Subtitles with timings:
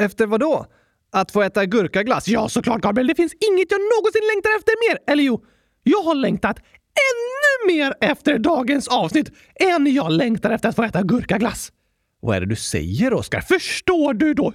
[0.00, 0.66] Efter vad då?
[1.12, 2.28] Att få äta gurkaglass?
[2.28, 3.06] Ja, såklart Gabriel.
[3.06, 4.98] Det finns inget jag någonsin längtar efter mer.
[5.12, 5.44] Eller jo,
[5.82, 11.02] jag har längtat ännu mer efter dagens avsnitt än jag längtar efter att få äta
[11.02, 11.72] gurkaglass.
[12.22, 13.40] Vad är det du säger, Oskar?
[13.40, 14.50] Förstår du då hur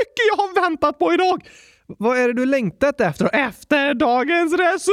[0.00, 1.48] mycket jag har väntat på idag?
[1.86, 3.30] Vad är det du längtat efter?
[3.34, 4.86] Efter dagens resultat!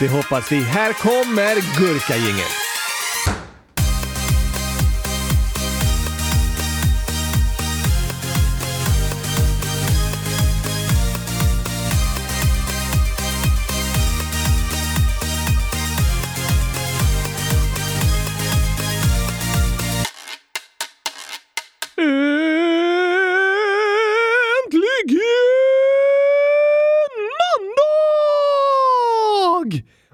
[0.01, 0.61] Det hoppas vi.
[0.61, 2.72] Här kommer Gurkagänget!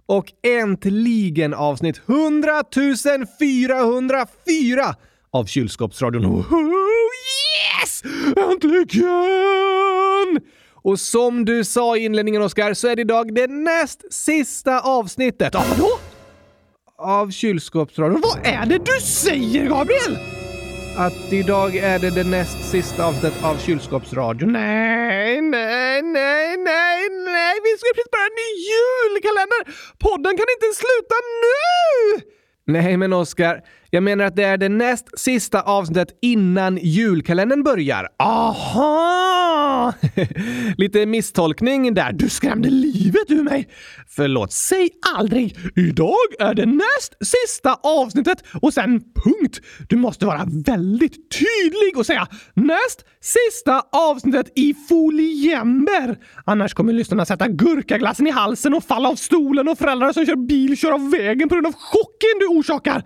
[0.08, 2.64] Och äntligen avsnitt 100
[3.38, 4.94] 404
[5.30, 6.26] av Kylskåpsradion.
[6.26, 6.44] Oh,
[7.80, 8.02] yes!
[8.36, 10.40] Äntligen!
[10.82, 15.54] Och som du sa i inledningen, Oskar, så är det idag det näst sista avsnittet.
[15.54, 15.98] Av vadå?
[16.98, 18.20] Av Kylskåpsradion.
[18.20, 20.18] Vad är det du säger, Gabriel?
[20.96, 24.52] Att idag är det det näst sista avsnittet av Kylskåpsradion.
[24.52, 26.87] Nej, nej, nej, nej,
[27.78, 27.90] nej!
[27.90, 29.62] Ska precis börja en ny julkalender!
[30.04, 31.54] Podden kan inte sluta nu!
[32.64, 38.08] Nej, men Oskar, jag menar att det är det näst sista avsnittet innan julkalendern börjar.
[38.18, 39.92] Aha!
[40.76, 42.12] Lite misstolkning där.
[42.12, 43.68] Du skrämde livet ur mig.
[44.08, 49.60] Förlåt, säg aldrig “Idag är det näst sista avsnittet” och sen punkt.
[49.88, 56.18] Du måste vara väldigt tydlig och säga “näst sista avsnittet i foliember”.
[56.44, 60.36] Annars kommer lyssnarna sätta gurkaglassen i halsen och falla av stolen och föräldrar som kör
[60.48, 63.04] bil kör av vägen på grund av chocken du orsakar.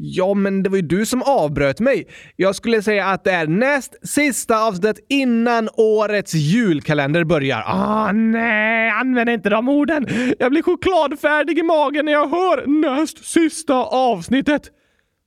[0.00, 2.06] Ja, men det var ju du som avbröt mig.
[2.36, 7.62] Jag skulle säga att det är näst sista avsnittet innan årets julkalender börjar.
[7.66, 10.06] Ah, nej, använd inte de orden.
[10.38, 14.62] Jag blir chokladfärdig i magen när jag hör näst sista avsnittet.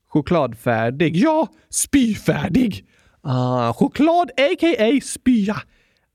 [0.09, 1.15] Chokladfärdig?
[1.17, 2.85] Ja, spyfärdig.
[3.23, 4.99] Ah, choklad a.k.a.
[5.03, 5.55] spya.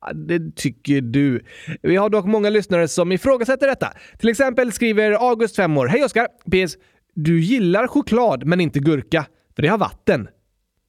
[0.00, 1.44] Ja, Det tycker du.
[1.82, 3.92] Vi har dock många lyssnare som ifrågasätter detta.
[4.18, 5.86] Till exempel skriver August 5 år.
[5.86, 6.26] Hej Oskar!
[6.26, 6.76] PS.
[7.18, 10.20] Du gillar choklad men inte gurka, för det har vatten.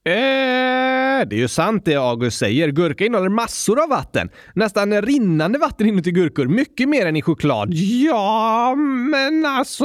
[0.04, 2.68] Eh, det är ju sant det August säger.
[2.68, 4.28] Gurka innehåller massor av vatten.
[4.54, 6.46] Nästan rinnande vatten inuti gurkor.
[6.46, 7.74] Mycket mer än i choklad.
[7.74, 8.74] Ja,
[9.10, 9.84] men alltså...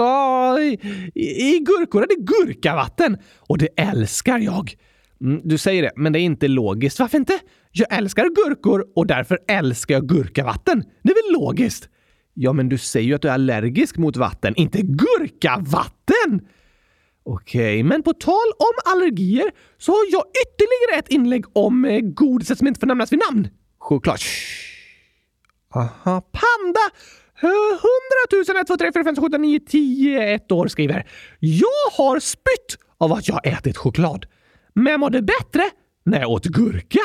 [0.60, 3.18] I, i gurkor är det gurkavatten.
[3.38, 4.74] Och det älskar jag.
[5.22, 7.00] Mm, du säger det, men det är inte logiskt.
[7.00, 7.40] Varför inte?
[7.72, 10.84] Jag älskar gurkor och därför älskar jag gurkavatten.
[11.04, 11.90] Det är väl logiskt?
[12.34, 16.42] Ja, men du säger ju att du är allergisk mot vatten, inte gurkavatten!
[17.26, 22.58] Okej, men på tal om allergier så har jag ytterligare ett inlägg om eh, godiset
[22.58, 23.48] som inte får nämnas vid namn.
[23.80, 24.20] Choklad.
[24.20, 24.64] Shh.
[25.76, 26.22] Aha.
[26.22, 26.90] Panda!
[27.42, 27.52] 100
[28.32, 31.08] 000 1, 2, 3, 4, 5, 6, 7, 9, 10, 1 år skriver.
[31.40, 34.26] Jag har spytt av att jag ätit choklad.
[34.74, 35.70] Men mådde bättre
[36.06, 37.00] när jag åt gurka.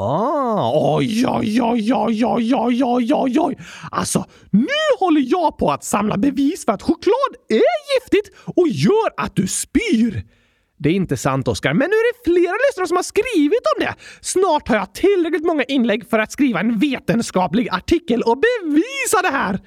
[0.00, 3.56] Ah, oj, oj, oj, oj, oj, oj, oj, oj, oj.
[3.90, 4.66] Alltså, nu
[4.98, 7.62] håller jag på att samla bevis för att choklad är
[7.94, 10.22] giftigt och gör att du spyr.
[10.78, 13.84] Det är inte sant, Oskar, men nu är det flera lyssnare som har skrivit om
[13.84, 13.94] det.
[14.20, 19.28] Snart har jag tillräckligt många inlägg för att skriva en vetenskaplig artikel och bevisa det
[19.28, 19.60] här.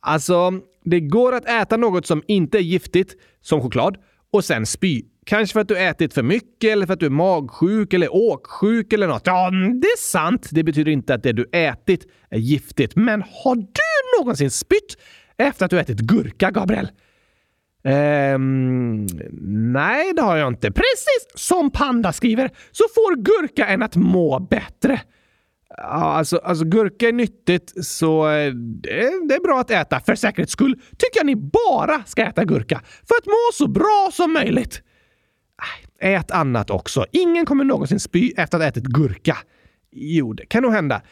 [0.00, 0.52] Alltså,
[0.84, 3.96] det går att äta något som inte är giftigt, som choklad,
[4.32, 5.02] och sen spy.
[5.30, 8.92] Kanske för att du ätit för mycket eller för att du är magsjuk eller åksjuk
[8.92, 9.22] eller något.
[9.24, 10.48] Ja, mm, det är sant.
[10.50, 12.96] Det betyder inte att det du ätit är giftigt.
[12.96, 14.96] Men har du någonsin spytt
[15.38, 16.88] efter att du ätit gurka, Gabriel?
[17.84, 19.06] Ehm,
[19.72, 20.70] nej, det har jag inte.
[20.70, 25.00] Precis som Panda skriver så får gurka en att må bättre.
[25.76, 30.00] Ja, alltså, alltså gurka är nyttigt, så eh, det, det är bra att äta.
[30.00, 34.10] För säkerhets skull tycker jag ni bara ska äta gurka för att må så bra
[34.12, 34.82] som möjligt.
[36.00, 37.06] Ät annat också.
[37.10, 39.36] Ingen kommer någonsin spy efter att ha ätit gurka.
[39.92, 41.02] Jo, det kan nog hända.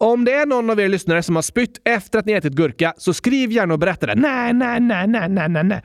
[0.00, 2.94] Om det är någon av er lyssnare som har spytt efter att ni ätit gurka,
[2.96, 4.14] så skriv gärna och berätta det.
[4.14, 5.82] Nej, nej, nej, nej, nej, nej, nej.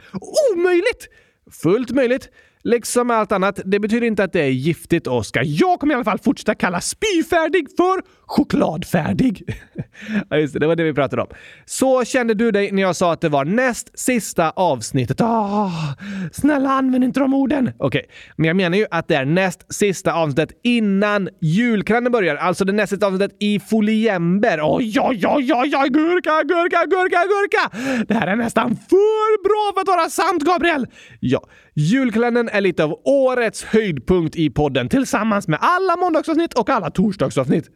[0.53, 1.09] Omöjligt!
[1.51, 2.29] Fullt möjligt.
[2.63, 5.43] Liksom allt annat, det betyder inte att det är giftigt, Oskar.
[5.45, 8.01] Jag kommer i alla fall fortsätta kalla spyfärdig för
[8.33, 9.43] chokladfärdig.
[10.29, 11.27] ja, just det, det var det vi pratade om.
[11.65, 15.21] Så kände du dig när jag sa att det var näst sista avsnittet.
[15.21, 15.93] Oh,
[16.31, 17.71] snälla, använd inte de orden!
[17.77, 18.11] Okej, okay.
[18.35, 22.35] men jag menar ju att det är näst sista avsnittet innan julkalendern börjar.
[22.35, 24.59] Alltså det näst sista avsnittet i foliember.
[24.63, 27.69] Oj, oj, oj, oj, oj, gurka, gurka, gurka, gurka!
[28.07, 30.87] Det här är nästan för bra för att vara sant, Gabriel!
[31.19, 31.43] Ja,
[31.73, 37.69] julkalendern är lite av årets höjdpunkt i podden tillsammans med alla måndagsavsnitt och alla torsdagsavsnitt.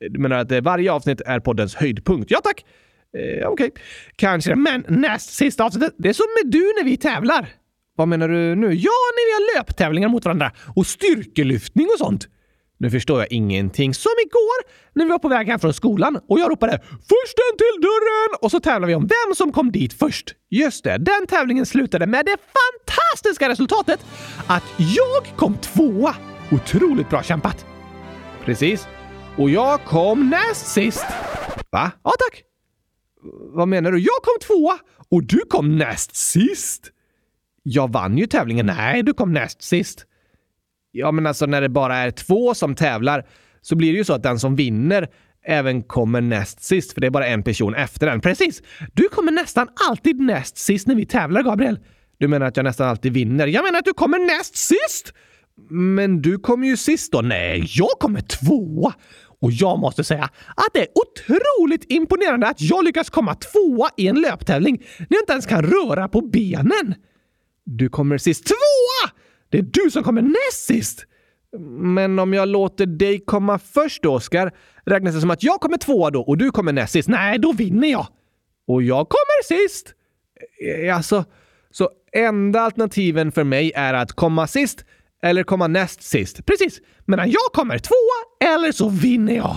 [0.00, 2.30] Du menar att eh, varje avsnitt är poddens höjdpunkt?
[2.30, 2.64] Ja tack!
[3.18, 3.66] Eh, Okej.
[3.66, 3.70] Okay.
[4.16, 7.48] Kanske, men näst sista avsnittet, det är som med du när vi tävlar.
[7.96, 8.66] Vad menar du nu?
[8.66, 12.28] Ja, när vi har löptävlingar mot varandra och styrkelyftning och sånt.
[12.78, 13.94] Nu förstår jag ingenting.
[13.94, 17.82] Som igår när vi var på väg hem från skolan och jag ropade “Försten till
[17.82, 20.34] dörren!” och så tävlade vi om vem som kom dit först.
[20.50, 24.00] Just det, den tävlingen slutade med det fantastiska resultatet
[24.46, 26.14] att jag kom tvåa.
[26.52, 27.66] Otroligt bra kämpat!
[28.44, 28.86] Precis.
[29.38, 31.06] Och jag kom näst sist.
[31.70, 31.90] Va?
[32.04, 32.42] Ja, tack.
[33.54, 33.98] Vad menar du?
[33.98, 34.78] Jag kom tvåa
[35.08, 36.90] och du kom näst sist.
[37.62, 38.66] Jag vann ju tävlingen.
[38.66, 40.06] Nej, du kom näst sist.
[40.92, 43.26] Ja, men alltså när det bara är två som tävlar
[43.60, 45.08] så blir det ju så att den som vinner
[45.46, 48.20] även kommer näst sist, för det är bara en person efter den.
[48.20, 48.62] Precis!
[48.92, 51.78] Du kommer nästan alltid näst sist när vi tävlar, Gabriel.
[52.18, 53.46] Du menar att jag nästan alltid vinner?
[53.46, 55.12] Jag menar att du kommer näst sist!
[55.70, 57.20] Men du kommer ju sist då?
[57.20, 58.94] Nej, jag kommer tvåa!
[59.44, 60.24] Och jag måste säga
[60.56, 65.22] att det är otroligt imponerande att jag lyckas komma tvåa i en löptävling när jag
[65.22, 66.94] inte ens kan röra på benen.
[67.64, 68.46] Du kommer sist.
[68.46, 69.10] Tvåa!
[69.48, 71.06] Det är du som kommer näst sist!
[71.78, 74.52] Men om jag låter dig komma först, Oskar,
[74.86, 77.08] räknas det som att jag kommer tvåa då och du kommer näst sist?
[77.08, 78.06] Nej, då vinner jag!
[78.66, 79.94] Och jag kommer sist!
[80.84, 81.24] Eh, alltså,
[81.70, 84.84] så enda alternativen för mig är att komma sist
[85.24, 86.46] eller komma näst sist.
[86.46, 86.80] Precis!
[87.04, 89.56] Medan jag kommer tvåa eller så vinner jag!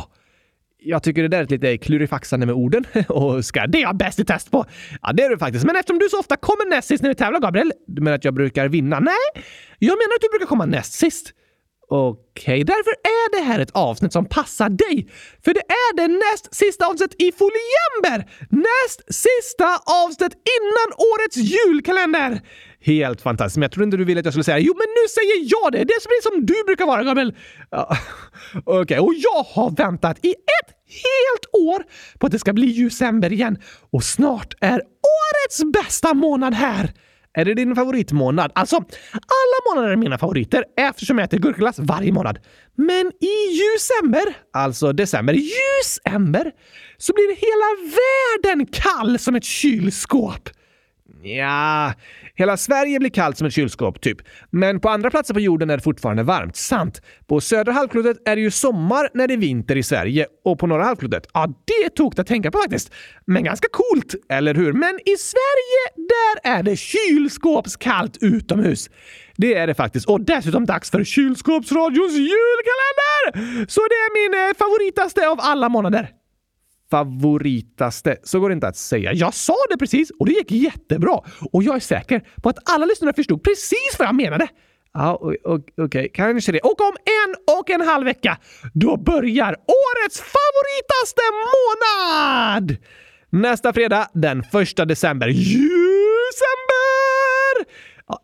[0.80, 2.86] Jag tycker det där är ett lite klurifaxande med orden.
[3.10, 4.66] Oskar, det är jag bäst i test på!
[5.02, 5.66] Ja, det är du faktiskt.
[5.66, 8.26] Men eftersom du så ofta kommer näst sist när vi tävlar, Gabriel, du menar att
[8.26, 9.00] jag brukar vinna?
[9.00, 9.44] Nej,
[9.80, 11.34] jag menar att du brukar komma näst sist.
[11.90, 15.10] Okej, okay, därför är det här ett avsnitt som passar dig.
[15.44, 18.30] För det är det näst sista avsnittet i Foliember!
[18.50, 19.70] Näst sista
[20.06, 22.42] avsnitt innan årets julkalender!
[22.88, 23.58] Helt fantastiskt.
[23.58, 25.72] Men jag trodde inte du ville att jag skulle säga Jo, men nu säger jag
[25.72, 25.78] det!
[25.78, 27.36] Det är precis som du brukar vara, Gabriel.
[27.72, 27.98] Ja.
[28.66, 29.00] Okej, okay.
[29.00, 31.84] och jag har väntat i ett helt år
[32.20, 33.58] på att det ska bli december igen.
[33.92, 36.94] Och snart är årets bästa månad här!
[37.34, 38.52] Är det din favoritmånad?
[38.56, 38.76] Alltså,
[39.14, 42.40] alla månader är mina favoriter eftersom jag äter gurkaglass varje månad.
[42.76, 46.52] Men i december, alltså december, ljusember,
[46.98, 50.50] så blir hela världen kall som ett kylskåp.
[51.24, 51.94] Ja,
[52.36, 54.18] hela Sverige blir kallt som ett kylskåp, typ.
[54.50, 56.56] Men på andra platser på jorden är det fortfarande varmt.
[56.56, 57.02] Sant.
[57.28, 60.68] På södra halvklotet är det ju sommar när det är vinter i Sverige och på
[60.68, 62.94] norra halvklotet, ja, det är tokt att tänka på faktiskt.
[63.26, 64.74] Men ganska coolt, eller hur?
[64.74, 68.90] Men i Sverige, där är det kylskåpskallt utomhus.
[69.38, 70.10] Det är det faktiskt.
[70.10, 73.66] Och dessutom dags för Kylskåpsradions julkalender!
[73.68, 76.17] Så det är min eh, favoritaste av alla månader
[76.92, 78.18] favoritaste.
[78.24, 79.14] Så går det inte att säga.
[79.14, 81.20] Jag sa det precis och det gick jättebra.
[81.52, 84.48] Och jag är säker på att alla lyssnare förstod precis vad jag menade.
[84.94, 86.10] Ja, okej, okay.
[86.14, 86.60] kanske det.
[86.60, 88.38] Och om en och en halv vecka,
[88.74, 92.78] då börjar årets favoritaste månad!
[93.30, 95.28] Nästa fredag, den första december.
[95.28, 95.58] December!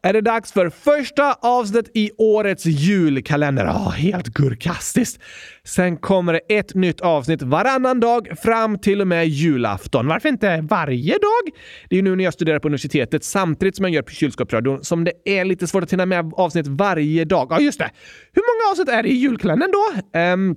[0.01, 3.65] Är det dags för första avsnittet i årets julkalender.
[3.65, 5.21] Oh, helt gurkastiskt!
[5.63, 10.07] Sen kommer det ett nytt avsnitt varannan dag fram till och med julafton.
[10.07, 11.59] Varför inte varje dag?
[11.89, 14.83] Det är ju nu när jag studerar på universitetet samtidigt som jag gör på kylskåpsradion
[14.83, 17.47] som det är lite svårt att hinna med avsnitt varje dag.
[17.49, 17.91] Ja, just det.
[18.33, 20.19] Hur många avsnitt är det i julkalendern då?
[20.19, 20.55] Um,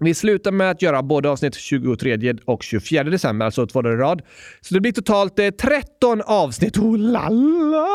[0.00, 3.98] vi slutar med att göra både avsnitt 23 och 24 december, alltså två dagar i
[3.98, 4.22] rad.
[4.60, 6.78] Så det blir totalt eh, 13 avsnitt.
[6.78, 7.88] Oh la la!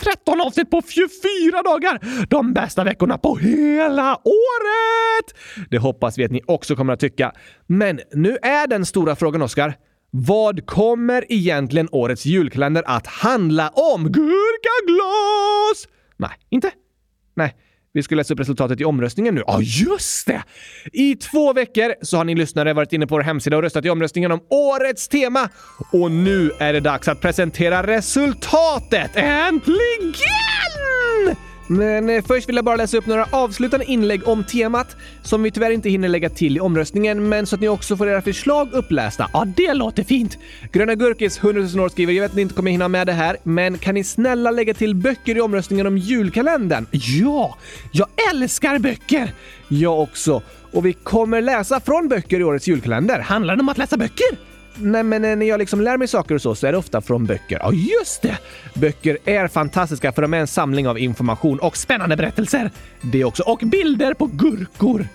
[0.00, 2.26] 13 avsnitt på 24 dagar!
[2.26, 5.34] De bästa veckorna på hela året!
[5.70, 7.32] Det hoppas vi att ni också kommer att tycka.
[7.66, 9.74] Men nu är den stora frågan, Oskar.
[10.10, 14.04] Vad kommer egentligen årets julkalender att handla om?
[14.12, 15.88] Gurkaglas!
[16.16, 16.70] Nej, inte?
[17.34, 17.54] Nej.
[17.94, 19.42] Vi ska läsa upp resultatet i omröstningen nu.
[19.46, 20.42] Ja, just det!
[20.92, 23.90] I två veckor så har ni lyssnare varit inne på vår hemsida och röstat i
[23.90, 25.48] omröstningen om årets tema.
[25.92, 29.10] Och nu är det dags att presentera resultatet!
[29.14, 31.01] Äntligen!
[31.72, 35.50] Men eh, först vill jag bara läsa upp några avslutande inlägg om temat som vi
[35.50, 38.68] tyvärr inte hinner lägga till i omröstningen, men så att ni också får era förslag
[38.72, 39.30] upplästa.
[39.32, 40.38] Ja, det låter fint!
[40.72, 43.12] Gröna Gurkis, 100 000 år, skriver “Jag vet att ni inte kommer hinna med det
[43.12, 47.56] här, men kan ni snälla lägga till böcker i omröstningen om julkalendern?” Ja!
[47.92, 49.32] Jag älskar böcker!
[49.68, 50.42] Jag också.
[50.72, 53.18] Och vi kommer läsa från böcker i årets julkalender.
[53.20, 54.51] Handlar det om att läsa böcker?
[54.76, 57.00] Nej, men eh, när jag liksom lär mig saker och så, så är det ofta
[57.00, 57.58] från böcker.
[57.60, 58.38] Ja, just det!
[58.74, 62.70] Böcker är fantastiska för de är en samling av information och spännande berättelser.
[63.00, 63.42] Det också.
[63.42, 65.06] Och bilder på gurkor.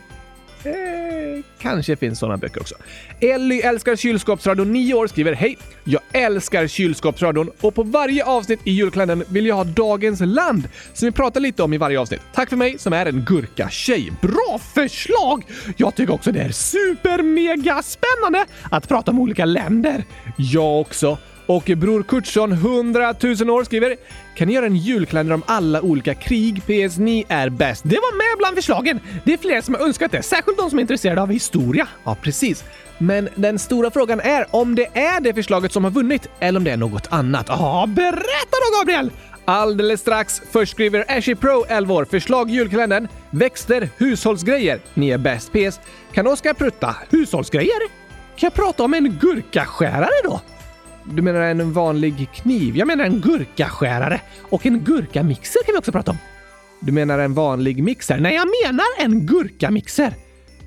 [0.67, 2.75] Eh, kanske finns sådana böcker också.
[3.19, 5.57] Elly älskar kylskåpsradion 9 år skriver Hej!
[5.83, 11.05] Jag älskar kylskåpsradion och på varje avsnitt i julkalendern vill jag ha Dagens land som
[11.05, 12.21] vi pratar lite om i varje avsnitt.
[12.33, 14.11] Tack för mig som är en gurka-tjej.
[14.21, 15.43] Bra förslag!
[15.77, 20.03] Jag tycker också det är super mega spännande att prata om olika länder.
[20.37, 21.17] Jag också.
[21.47, 23.95] Och Bror Kurtsson, 100 000 år, skriver
[24.35, 26.61] “Kan ni göra en julkalender om alla olika krig?
[26.63, 26.97] PS.
[26.97, 28.99] Ni är bäst.” Det var med bland förslagen!
[29.23, 31.87] Det är fler som har önskat det, särskilt de som är intresserade av historia.
[32.03, 32.63] Ja, precis.
[32.97, 36.63] Men den stora frågan är om det är det förslaget som har vunnit eller om
[36.63, 37.45] det är något annat.
[37.49, 39.11] Ja, berätta då Gabriel!
[39.45, 40.41] Alldeles strax.
[40.51, 42.05] Först skriver Ashy Pro 11 år.
[42.05, 43.07] Förslag julkalendern.
[43.29, 44.79] Växter, hushållsgrejer.
[44.93, 45.51] Ni är bäst.
[45.51, 45.79] PS.
[46.11, 46.95] Kan Oskar prutta?
[47.09, 47.79] Hushållsgrejer?
[48.35, 50.41] Kan jag prata om en gurkaskärare då?
[51.13, 52.77] Du menar en vanlig kniv?
[52.77, 54.21] Jag menar en gurkaskärare.
[54.41, 56.17] Och en gurkamixer kan vi också prata om.
[56.79, 58.17] Du menar en vanlig mixer?
[58.19, 60.13] Nej, jag menar en gurkamixer.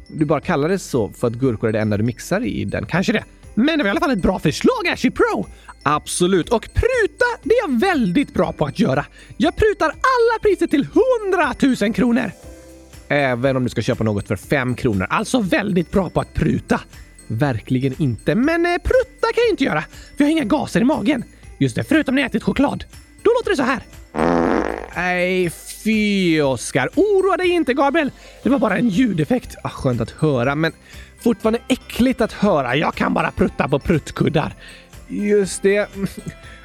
[0.09, 2.87] Du bara kallar det så för att gurkor är det enda du mixar i den.
[2.87, 3.25] Kanske det.
[3.55, 5.47] Men det var i alla fall ett bra förslag, Ashy Pro!
[5.83, 6.49] Absolut.
[6.49, 9.05] Och pruta, det är jag väldigt bra på att göra.
[9.37, 10.87] Jag prutar alla priser till
[11.23, 12.33] 100 000 kronor!
[13.09, 15.07] Även om du ska köpa något för 5 kronor.
[15.11, 16.81] Alltså väldigt bra på att pruta.
[17.31, 18.35] Verkligen inte.
[18.35, 21.25] Men eh, prutta kan jag inte göra, för jag har inga gaser i magen.
[21.59, 22.85] Just det, förutom när jag ätit choklad.
[23.23, 23.83] Då låter det så här.
[24.97, 25.51] Nej,
[25.85, 26.89] fy Oskar.
[26.95, 28.11] Oroa dig inte Gabriel.
[28.43, 29.57] Det var bara en ljudeffekt.
[29.63, 30.73] Ah, skönt att höra, men
[31.23, 32.77] fortfarande äckligt att höra.
[32.77, 34.55] Jag kan bara prutta på pruttkuddar.
[35.09, 35.89] Just det.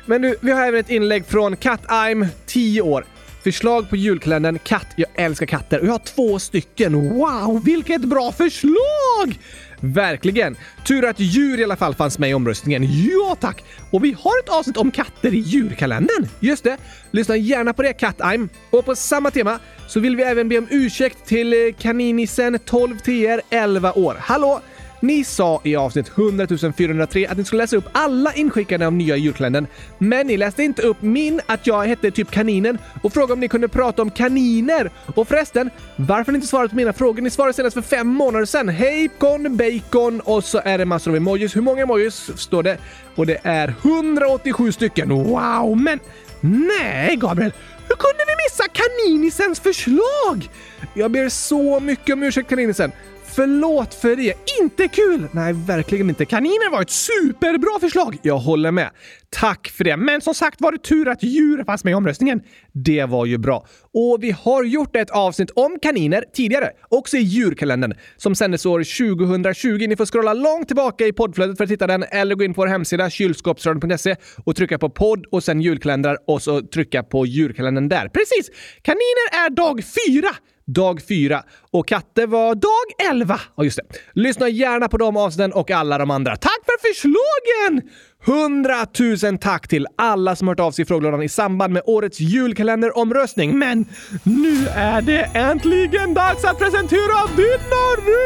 [0.05, 3.05] Men du, vi har även ett inlägg från Cat-Im, 10 år.
[3.43, 4.87] Förslag på julkalendern Katt.
[4.95, 7.09] Jag älskar katter och jag har två stycken.
[7.09, 9.39] Wow, vilket bra förslag!
[9.79, 10.55] Verkligen!
[10.87, 12.83] Tur att djur i alla fall fanns med i omröstningen.
[12.83, 13.63] Ja tack!
[13.91, 16.27] Och vi har ett avsnitt om katter i djurkalendern.
[16.39, 16.77] Just det!
[17.11, 18.49] Lyssna gärna på det Cat-Im.
[18.69, 23.41] Och på samma tema så vill vi även be om ursäkt till eh, kaninisen 12TR
[23.49, 24.17] 11 år.
[24.19, 24.61] Hallå!
[24.99, 26.47] Ni sa i avsnitt 100
[26.77, 30.81] 403 att ni skulle läsa upp alla inskickade av nya julkalendern, men ni läste inte
[30.81, 34.91] upp min att jag hette typ kaninen och frågade om ni kunde prata om kaniner.
[35.15, 37.21] Och förresten, varför har ni inte svarat på mina frågor?
[37.21, 38.69] Ni svarade senast för fem månader sedan.
[38.69, 41.55] Hejkon, bacon och så är det massor av emojis.
[41.55, 42.77] Hur många emojis står det?
[43.15, 45.09] Och det är 187 stycken.
[45.09, 45.99] Wow, men
[46.41, 47.53] nej Gabriel!
[47.87, 50.49] Hur kunde vi missa kaninisens förslag?
[50.93, 52.91] Jag ber så mycket om ursäkt kaninisen.
[53.35, 54.33] Förlåt för det.
[54.61, 55.27] Inte kul!
[55.31, 56.25] Nej, verkligen inte.
[56.25, 58.17] Kaniner var ett superbra förslag.
[58.21, 58.89] Jag håller med.
[59.29, 59.97] Tack för det.
[59.97, 62.41] Men som sagt var det tur att djur fanns med i omröstningen.
[62.73, 63.67] Det var ju bra.
[63.93, 68.79] Och vi har gjort ett avsnitt om kaniner tidigare, också i djurkalendern, som sändes år
[69.23, 69.87] 2020.
[69.87, 72.61] Ni får scrolla långt tillbaka i poddflödet för att hitta den eller gå in på
[72.61, 74.15] vår hemsida kylskåpsradion.se
[74.45, 78.07] och trycka på podd och sen julkalendrar och så trycka på djurkalendern där.
[78.07, 78.51] Precis!
[78.81, 80.29] Kaniner är dag fyra
[80.67, 83.39] dag 4 och Katte var dag 11.
[83.55, 83.83] Ja, just det.
[84.13, 86.35] Lyssna gärna på de avsnitten och alla de andra.
[86.35, 87.81] Tack för förslagen!
[88.25, 93.59] Hundratusen tack till alla som hört av sig i frågelådan i samband med årets julkalenderomröstning.
[93.59, 93.85] Men
[94.23, 98.25] nu är det äntligen dags att presentera vinnaren!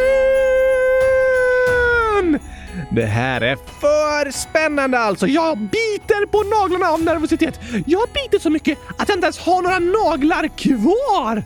[2.91, 5.27] Det här är för spännande alltså!
[5.27, 7.60] Jag biter på naglarna av nervositet.
[7.86, 11.43] Jag biter så mycket att jag inte ens har några naglar kvar!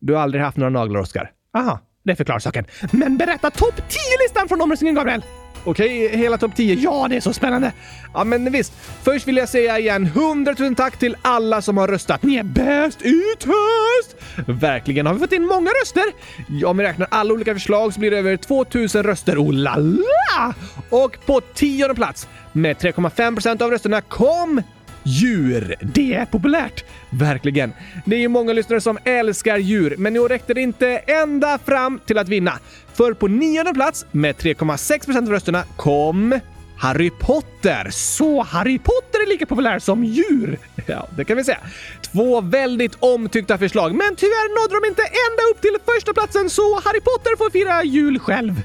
[0.00, 1.30] Du har aldrig haft några naglar, Oskar?
[1.56, 2.64] Aha, det förklarar saken.
[2.90, 5.22] Men berätta topp 10-listan från omröstningen, Gabriel!
[5.64, 6.74] Okej, hela topp 10.
[6.74, 7.72] Ja, det är så spännande!
[8.14, 8.72] Ja, men visst.
[9.02, 12.22] Först vill jag säga igen 100 000 tack till alla som har röstat.
[12.22, 14.16] Ni är bäst ut höst!
[14.46, 15.06] Verkligen.
[15.06, 16.04] Har vi fått in många röster?
[16.48, 19.36] Ja, om vi räknar alla olika förslag så blir det över 2000 röster.
[19.38, 20.54] Oh la la!
[20.90, 24.62] Och på tionde plats med 3,5 procent av rösterna kom
[25.02, 25.74] Djur!
[25.80, 26.84] Det är populärt!
[27.10, 27.72] Verkligen.
[28.04, 31.58] Det är ju många lyssnare som älskar djur, men i år räckte det inte ända
[31.64, 32.58] fram till att vinna.
[32.94, 36.40] För på nionde plats med 3,6% av rösterna kom
[36.78, 37.88] Harry Potter.
[37.90, 40.58] Så Harry Potter är lika populär som djur?
[40.86, 41.58] Ja, det kan vi säga.
[42.02, 46.80] Två väldigt omtyckta förslag, men tyvärr nådde de inte ända upp till första platsen så
[46.84, 48.62] Harry Potter får fira jul själv.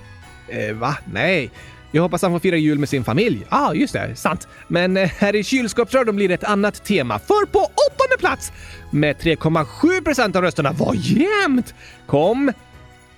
[0.47, 0.97] Eh, va?
[1.13, 1.51] Nej.
[1.95, 3.45] Jag hoppas han får fira jul med sin familj.
[3.49, 4.15] Ja, ah, just det.
[4.15, 4.47] Sant.
[4.67, 7.19] Men eh, här i kylskåpsradion blir det ett annat tema.
[7.19, 8.51] För på åttonde plats
[8.91, 11.73] med 3,7 procent av rösterna vad jämnt
[12.07, 12.51] kom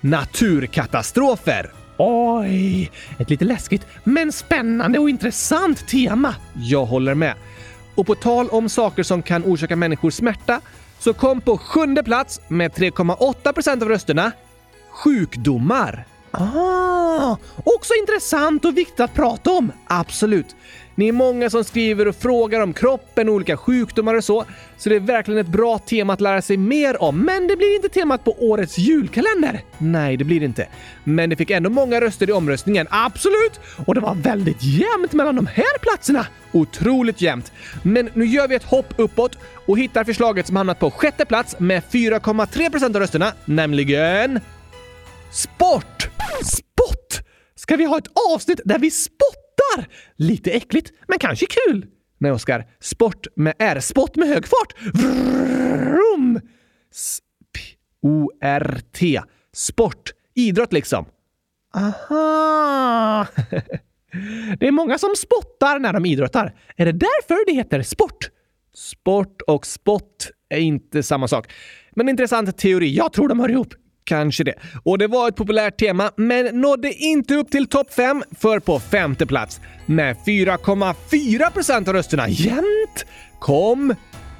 [0.00, 1.72] naturkatastrofer.
[1.96, 6.34] Oj, ett lite läskigt men spännande och intressant tema.
[6.54, 7.34] Jag håller med.
[7.94, 10.60] Och på tal om saker som kan orsaka människor smärta
[10.98, 14.32] så kom på sjunde plats med 3,8 procent av rösterna
[14.90, 16.04] sjukdomar.
[16.30, 19.72] Ah, också intressant och viktigt att prata om.
[19.86, 20.56] Absolut.
[20.98, 24.44] Ni är många som skriver och frågar om kroppen, och olika sjukdomar och så,
[24.78, 27.18] så det är verkligen ett bra tema att lära sig mer om.
[27.18, 29.60] Men det blir inte temat på årets julkalender.
[29.78, 30.66] Nej, det blir det inte.
[31.04, 32.86] Men det fick ändå många röster i omröstningen.
[32.90, 33.60] Absolut!
[33.86, 36.26] Och det var väldigt jämnt mellan de här platserna.
[36.52, 37.52] Otroligt jämnt.
[37.82, 41.56] Men nu gör vi ett hopp uppåt och hittar förslaget som hamnat på sjätte plats
[41.58, 44.40] med 4,3 procent av rösterna, nämligen
[45.32, 46.10] Sport!
[46.44, 47.22] Spott!
[47.54, 49.94] Ska vi ha ett avsnitt där vi spottar?
[50.16, 51.86] Lite äckligt, men kanske kul.
[52.18, 52.66] Nej, Oskar.
[52.80, 53.80] Sport med R.
[53.80, 54.74] Spott med hög fart.
[54.94, 56.40] Vrum!
[58.02, 59.20] O-R-T.
[59.54, 60.12] Sport.
[60.34, 61.04] Idrott liksom.
[61.74, 63.26] Aha!
[64.58, 66.54] Det är många som spottar när de idrottar.
[66.76, 68.30] Är det därför det heter sport?
[68.74, 71.52] Sport och spott är inte samma sak.
[71.96, 72.96] Men intressant teori.
[72.96, 73.74] Jag tror de hör ihop.
[74.08, 74.54] Kanske det.
[74.82, 78.80] Och det var ett populärt tema, men nådde inte upp till topp 5 för på
[78.80, 83.06] femte plats med 4,4 procent av rösterna jämnt
[83.38, 83.94] kom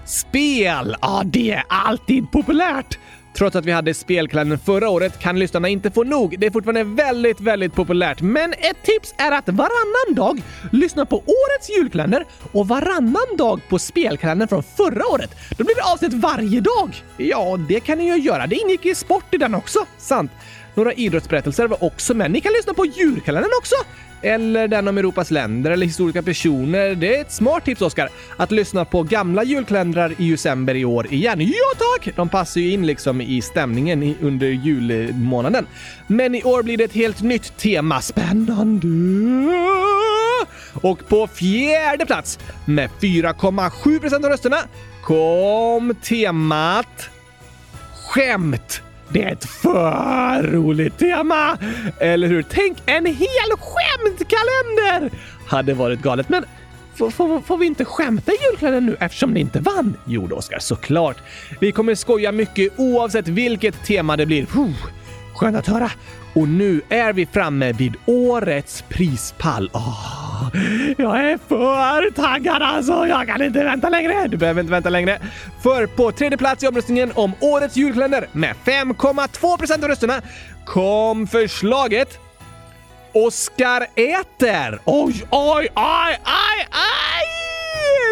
[0.07, 0.97] spel.
[1.01, 2.99] Ja, det är alltid populärt.
[3.35, 6.39] Trots att vi hade spelkalendern förra året kan lyssnarna inte få nog.
[6.39, 8.21] Det är fortfarande väldigt, väldigt populärt.
[8.21, 10.43] Men ett tips är att varannan dag
[10.73, 15.31] lyssna på årets julkalender och varannan dag på spelkalendern från förra året.
[15.59, 17.03] Då blir det avsnitt varje dag.
[17.17, 18.47] Ja, det kan ni ju göra.
[18.47, 19.79] Det ingick i sport i den också.
[19.99, 20.31] Sant.
[20.79, 22.31] Några idrottsberättelser var också med.
[22.31, 23.75] Ni kan lyssna på julkalendern också.
[24.23, 26.95] Eller den om Europas länder eller historiska personer.
[26.95, 28.09] Det är ett smart tips, Oskar.
[28.37, 31.41] Att lyssna på gamla julkalendrar i december i år igen.
[31.41, 32.17] Ja tack!
[32.17, 35.67] De passar ju in liksom i stämningen under julmånaden.
[36.07, 38.01] Men i år blir det ett helt nytt tema.
[38.01, 38.89] Spännande!
[40.75, 44.59] Och på fjärde plats med 4,7 procent av rösterna
[45.03, 47.11] kom temat
[48.09, 48.83] skämt.
[49.13, 51.59] Det är ett för roligt tema!
[52.01, 52.43] Eller hur?
[52.43, 55.11] Tänk en hel skämtkalender!
[55.47, 56.45] Hade varit galet, men
[56.95, 59.97] får, får, vi inte skämta i julkalendern nu eftersom ni inte vann?
[60.05, 61.17] Jo då, Oskar, såklart.
[61.61, 64.47] Vi kommer skoja mycket oavsett vilket tema det blir.
[64.47, 64.75] Puh,
[65.35, 65.91] skönt att höra.
[66.35, 69.71] Och nu är vi framme vid årets prispall.
[69.73, 70.28] Oh,
[70.97, 73.07] jag är för taggad alltså!
[73.07, 74.29] Jag kan inte vänta längre!
[74.29, 75.19] Du behöver inte vänta längre.
[75.63, 80.23] För på tredje plats i omröstningen om årets julkalender med 5,2 procent av rösterna
[80.65, 82.19] kom förslaget
[83.13, 84.81] Oskar äter.
[84.85, 87.29] Oj, oj, oj, oj, oj!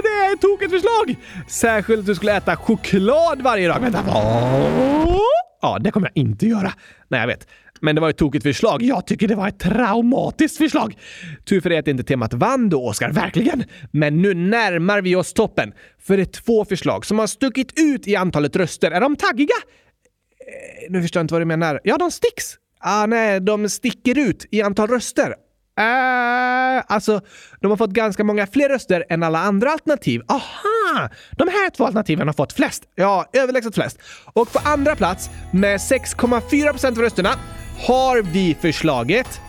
[0.03, 1.17] Det är ett tokigt förslag!
[1.49, 3.81] Särskilt att du skulle äta choklad varje dag.
[3.81, 5.21] Vänta, vad?
[5.63, 6.73] Ja, det kommer jag inte göra.
[7.09, 7.47] Nej, jag vet.
[7.81, 8.83] Men det var ett tokigt förslag.
[8.83, 10.99] Jag tycker det var ett traumatiskt förslag.
[11.45, 13.13] Tur för det att inte temat vann då, Oskar.
[13.13, 13.65] Verkligen!
[13.91, 15.73] Men nu närmar vi oss toppen.
[16.03, 18.91] För det är två förslag som har stuckit ut i antalet röster.
[18.91, 19.57] Är de taggiga?
[20.41, 21.81] Eh, nu förstår jag inte vad du menar.
[21.85, 22.55] Ja, de sticks.
[22.81, 25.35] Ah, nej, de sticker ut i antal röster.
[25.81, 27.21] Uh, alltså,
[27.61, 30.23] de har fått ganska många fler röster än alla andra alternativ.
[30.29, 31.09] Aha!
[31.33, 32.83] De här två alternativen har fått flest.
[32.95, 33.99] Ja, överlägset flest.
[34.33, 37.31] Och på andra plats med 6,4 procent av rösterna
[37.79, 39.41] har vi förslaget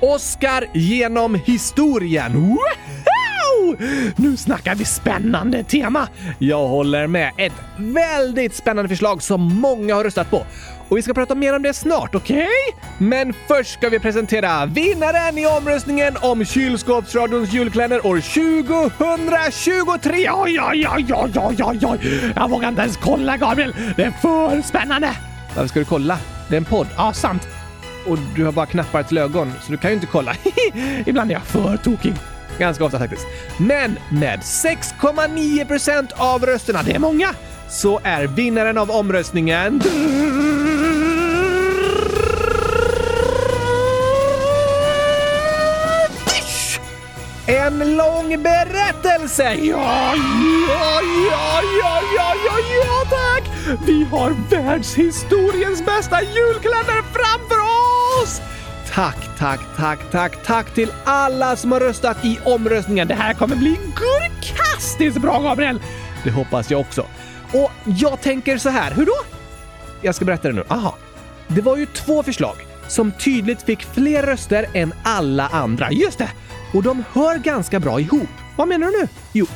[0.00, 2.32] Oscar genom historien.
[2.32, 3.76] Woho!
[4.16, 6.08] Nu snackar vi spännande tema!
[6.38, 7.32] Jag håller med.
[7.38, 10.46] Ett väldigt spännande förslag som många har röstat på.
[10.88, 12.36] Och vi ska prata mer om det snart, okej?
[12.36, 13.08] Okay?
[13.08, 20.30] Men först ska vi presentera vinnaren i omröstningen om Kylskåpsradions julkalender år 2023!
[20.30, 22.32] Oj, oj, oj, oj, oj, oj, oj!
[22.36, 23.74] Jag vågar inte ens kolla, Gabriel!
[23.96, 25.10] Det är för spännande!
[25.54, 26.18] Varför ska du kolla?
[26.48, 26.86] Det är en podd.
[26.96, 27.48] Ja, sant.
[28.06, 30.36] Och du har bara knappar till ögon, så du kan ju inte kolla.
[31.06, 32.14] Ibland är jag för tokig.
[32.58, 33.26] Ganska ofta faktiskt.
[33.58, 37.28] Men med 6,9 procent av rösterna, det är många,
[37.68, 39.82] så är vinnaren av omröstningen...
[47.46, 49.54] En lång berättelse!
[49.54, 50.14] Ja,
[50.68, 53.33] ja, ja, ja, ja, ja, ja, tack!
[53.86, 57.56] Vi har världshistoriens bästa julkalender framför
[58.22, 58.40] oss!
[58.94, 63.08] Tack, tack, tack, tack, tack till alla som har röstat i omröstningen.
[63.08, 65.80] Det här kommer bli gurkastiskt bra, Gabriel!
[66.24, 67.06] Det hoppas jag också.
[67.52, 69.16] Och jag tänker så här, hur då?
[70.02, 70.64] Jag ska berätta det nu.
[70.68, 70.96] Aha.
[71.48, 72.56] Det var ju två förslag.
[72.88, 75.92] som tydligt fick fler röster än alla andra.
[75.92, 76.30] Just det!
[76.74, 78.28] Och de hör ganska bra ihop.
[78.56, 79.08] Vad menar du nu?
[79.32, 79.46] Jo,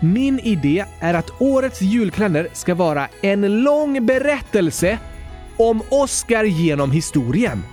[0.00, 4.98] min idé är att årets julkalender ska vara en lång berättelse
[5.56, 7.64] om Oscar genom historien.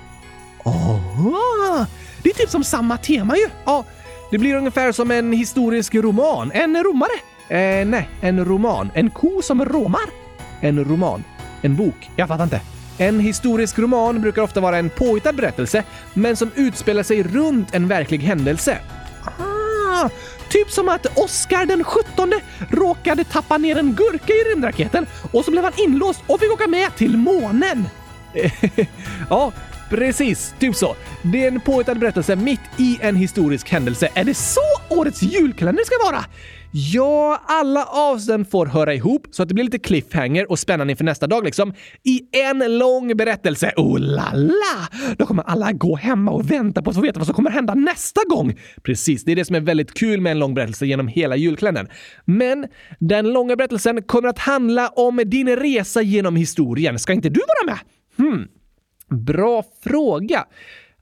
[0.66, 1.86] Aha!
[2.24, 3.48] Det är typ som samma tema ju!
[3.66, 3.86] Ja,
[4.32, 6.52] det blir ungefär som en historisk roman.
[6.52, 7.18] En romare?
[7.50, 8.92] Eh, nej, en roman.
[8.94, 10.10] En ko som romar?
[10.62, 11.24] En roman.
[11.62, 12.10] En bok.
[12.16, 12.62] Jag fattar inte.
[12.98, 17.88] En historisk roman brukar ofta vara en påhittad berättelse, men som utspelar sig runt en
[17.88, 18.78] verklig händelse.
[19.24, 20.10] Ah,
[20.58, 22.34] typ som att Oscar den 17
[22.70, 26.68] råkade tappa ner en gurka i rymdraketen och så blev han inlåst och fick åka
[26.68, 27.90] med till månen.
[29.30, 29.52] ja,
[29.90, 30.54] precis.
[30.60, 30.96] Typ så.
[31.22, 34.10] Det är en påhittad berättelse mitt i en historisk händelse.
[34.14, 36.26] Är det så årets julkalender ska vara?
[36.72, 41.04] Ja, alla avsnitt får höra ihop så att det blir lite cliffhanger och spännande inför
[41.04, 41.74] nästa dag liksom.
[42.04, 43.74] I en lång berättelse.
[43.76, 44.88] Oh la la!
[45.18, 47.74] Då kommer alla gå hemma och vänta på att få veta vad som kommer hända
[47.74, 48.60] nästa gång.
[48.84, 51.88] Precis, det är det som är väldigt kul med en lång berättelse genom hela julkalendern.
[52.26, 52.68] Men
[53.00, 57.00] den långa berättelsen kommer att handla om din resa genom historien.
[57.00, 57.80] Ska inte du vara med?
[58.18, 58.48] Hmm.
[59.26, 60.46] Bra fråga.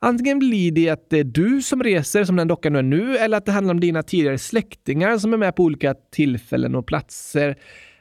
[0.06, 3.18] Antingen blir det att det är du som reser som den dockan du är nu,
[3.18, 6.88] eller att det handlar om dina tidigare släktingar som är med på olika tillfällen och
[6.88, 7.50] platser.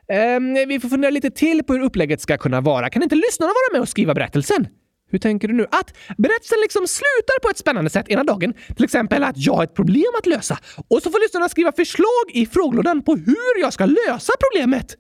[0.08, 2.90] Eh, vi får fundera lite till på hur upplägget ska kunna vara.
[2.90, 4.66] Kan inte lyssnarna vara med och skriva berättelsen?
[5.10, 5.62] Hur tänker du nu?
[5.62, 8.54] Att berättelsen liksom slutar på ett spännande sätt ena dagen.
[8.76, 10.58] Till exempel att jag har ett problem att lösa.
[10.88, 14.96] Och så får lyssnarna skriva förslag i frågelådan på hur jag ska lösa problemet.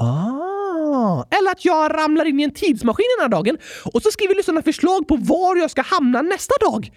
[0.00, 4.34] Ah, eller att jag ramlar in i en tidsmaskin den här dagen och så skriver
[4.34, 6.90] lyssnarna förslag på var jag ska hamna nästa dag.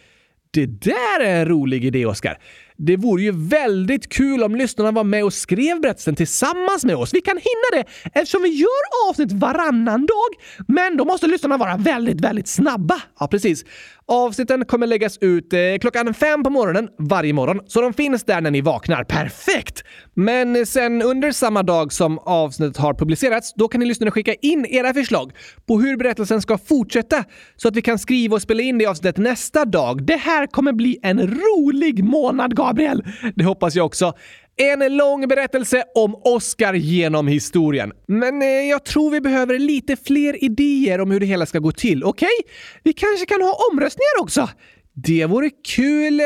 [0.54, 2.38] Det där är en rolig idé, Oskar.
[2.78, 7.14] Det vore ju väldigt kul om lyssnarna var med och skrev berättelsen tillsammans med oss.
[7.14, 10.30] Vi kan hinna det eftersom vi gör avsnitt varannan dag.
[10.68, 13.02] Men då måste lyssnarna vara väldigt, väldigt snabba.
[13.20, 13.66] Ja, precis.
[14.08, 18.42] Avsnitten kommer läggas ut eh, klockan fem på morgonen varje morgon, så de finns där
[18.42, 19.04] när ni vaknar.
[19.04, 19.84] Perfekt!
[20.14, 24.66] Men sen under samma dag som avsnittet har publicerats, då kan ni lyssnare skicka in
[24.66, 25.32] era förslag
[25.68, 27.24] på hur berättelsen ska fortsätta
[27.56, 30.04] så att vi kan skriva och spela in det avsnittet nästa dag.
[30.04, 33.04] Det här kommer bli en rolig månad, Gabriel!
[33.36, 34.14] Det hoppas jag också.
[34.56, 37.92] En lång berättelse om Oscar genom historien.
[38.08, 41.72] Men eh, jag tror vi behöver lite fler idéer om hur det hela ska gå
[41.72, 42.28] till, okej?
[42.40, 42.54] Okay?
[42.84, 44.50] Vi kanske kan ha omröstningar också?
[44.96, 46.22] Det vore kul.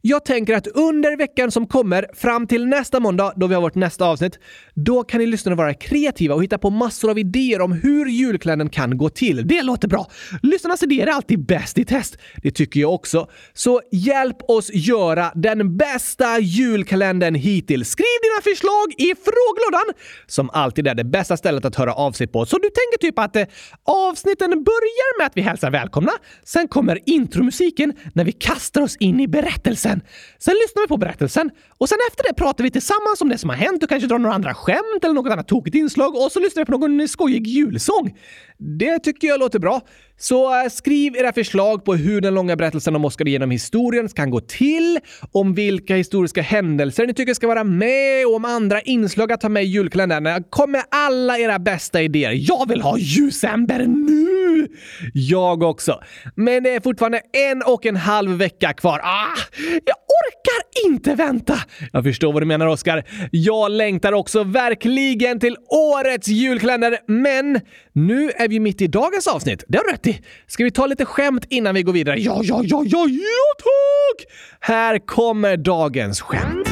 [0.00, 3.74] Jag tänker att under veckan som kommer, fram till nästa måndag då vi har vårt
[3.74, 4.38] nästa avsnitt,
[4.74, 8.68] då kan ni lyssnare vara kreativa och hitta på massor av idéer om hur julkalendern
[8.68, 9.48] kan gå till.
[9.48, 10.10] Det låter bra!
[10.42, 12.18] Lyssnarnas idéer är alltid bäst i test.
[12.42, 13.28] Det tycker jag också.
[13.52, 17.88] Så hjälp oss göra den bästa julkalendern hittills.
[17.90, 19.94] Skriv dina förslag i frågelådan,
[20.26, 22.46] som alltid är det bästa stället att höra av sig på.
[22.46, 23.44] Så du tänker typ att eh,
[23.84, 26.12] avsnitten börjar med att vi hälsar välkomna,
[26.44, 30.02] sen kommer intromusiken när vi kastar oss in i berättelsen.
[30.38, 33.50] Sen lyssnar vi på berättelsen och sen efter det pratar vi tillsammans om det som
[33.50, 36.40] har hänt och kanske drar några andra skämt eller något annat tokigt inslag och så
[36.40, 38.18] lyssnar vi på någon skojig julsång.
[38.58, 39.80] Det tycker jag låter bra.
[40.22, 44.30] Så eh, skriv era förslag på hur den långa berättelsen om Oscar genom historien kan
[44.30, 44.98] gå till,
[45.32, 49.48] om vilka historiska händelser ni tycker ska vara med och om andra inslag att ta
[49.48, 50.26] med i julkalendern.
[50.26, 52.32] Eh, kom med alla era bästa idéer.
[52.34, 54.68] Jag vill ha ljusember nu!
[55.12, 56.00] Jag också.
[56.34, 59.00] Men det är fortfarande en och en halv vecka kvar.
[59.02, 59.38] Ah,
[59.84, 61.54] jag orkar inte vänta!
[61.92, 63.04] Jag förstår vad du menar, Oscar.
[63.30, 67.60] Jag längtar också verkligen till årets julkalender, men
[67.92, 69.64] nu är vi mitt i dagens avsnitt.
[69.68, 70.20] Det har du rätt i.
[70.46, 72.20] Ska vi ta lite skämt innan vi går vidare?
[72.20, 74.26] Ja, ja, ja, ja, ja, tack!
[74.60, 76.69] Här kommer dagens skämt.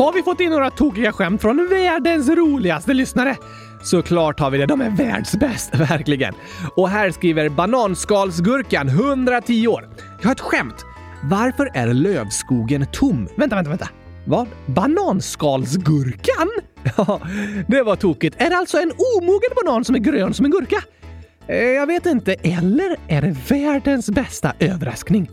[0.00, 3.36] Har vi fått in några tokiga skämt från världens roligaste lyssnare?
[3.82, 4.66] Såklart har vi det.
[4.66, 6.34] De är världsbäst, verkligen.
[6.76, 9.88] Och här skriver Bananskalsgurkan, 110 år.
[10.20, 10.84] Jag har ett skämt.
[11.24, 13.28] Varför är lövskogen tom?
[13.36, 13.88] Vänta, vänta, vänta.
[14.24, 14.46] Vad?
[14.66, 16.48] Bananskalsgurkan?
[16.96, 17.20] Ja,
[17.68, 18.36] det var tokigt.
[18.38, 20.82] Är det alltså en omogen banan som är grön som en gurka?
[21.46, 22.34] Eh, jag vet inte.
[22.34, 25.30] Eller är det världens bästa överraskning?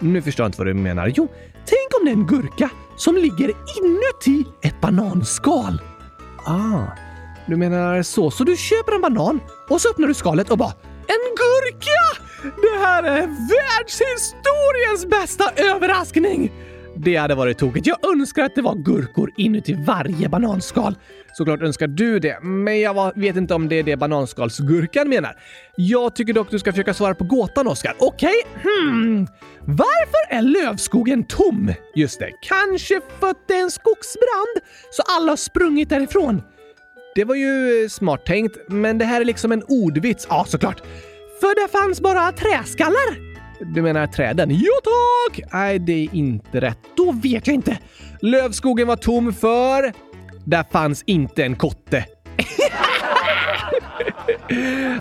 [0.00, 1.12] Nu förstår jag inte vad du menar.
[1.16, 1.28] Jo,
[1.66, 5.80] tänk om det är en gurka som ligger inuti ett bananskal.
[6.46, 6.86] Ah,
[7.46, 8.30] du menar så.
[8.30, 10.72] Så du köper en banan och så öppnar du skalet och bara
[11.06, 12.20] en gurka!
[12.42, 16.52] Det här är världshistoriens bästa överraskning!
[16.96, 17.86] Det hade varit tokigt.
[17.86, 20.94] Jag önskar att det var gurkor inuti varje bananskal.
[21.36, 25.36] Såklart önskar du det, men jag vet inte om det är det bananskalsgurkan menar.
[25.76, 27.94] Jag tycker dock du ska försöka svara på gåtan, Oskar.
[27.98, 28.32] Okej?
[28.56, 28.72] Okay?
[28.72, 29.26] Hmm.
[29.60, 31.72] Varför är lövskogen tom?
[31.94, 36.42] Just det, kanske för att det är en skogsbrand, så alla har sprungit därifrån.
[37.14, 40.26] Det var ju eh, smart tänkt, men det här är liksom en ordvits.
[40.30, 40.82] Ja, såklart.
[41.40, 43.34] För det fanns bara träskallar.
[43.74, 44.48] Du menar träden?
[44.50, 45.52] Jo tack!
[45.52, 46.78] Nej, det är inte rätt.
[46.96, 47.78] Då vet jag inte.
[48.20, 49.92] Lövskogen var tom för...
[50.44, 52.04] Där fanns inte en kotte.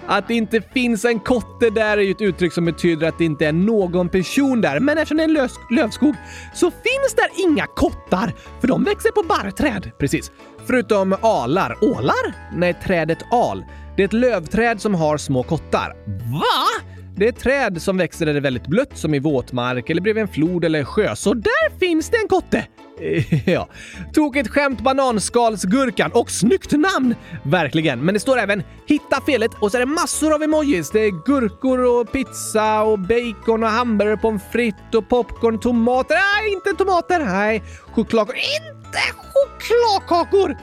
[0.07, 3.25] att det inte finns en kotte där är ju ett uttryck som betyder att det
[3.25, 4.79] inte är någon person där.
[4.79, 6.15] Men eftersom det är en lös lövskog
[6.53, 9.91] så finns där inga kottar, för de växer på barrträd.
[9.99, 10.31] Precis.
[10.65, 11.77] Förutom alar.
[11.81, 12.33] Ålar?
[12.55, 13.65] Nej, trädet al.
[13.95, 15.95] Det är ett lövträd som har små kottar.
[16.33, 16.83] Va?
[17.15, 20.21] Det är träd som växer där det är väldigt blött, som i våtmark eller bredvid
[20.21, 21.15] en flod eller sjö.
[21.15, 22.67] Så där finns det en kotte!
[23.45, 23.67] ja.
[24.13, 27.15] Tokigt skämt bananskalsgurkan och snyggt namn!
[27.43, 28.05] Verkligen.
[28.05, 30.91] Men det står även “Hitta felet” och så är det massor av emojis.
[30.91, 36.15] Det är gurkor och pizza och bacon och hamburgare, pommes frites och popcorn, tomater.
[36.15, 37.19] Nej, inte tomater!
[37.19, 38.35] Nej, chokladkakor.
[38.35, 40.57] Inte chokladkakor!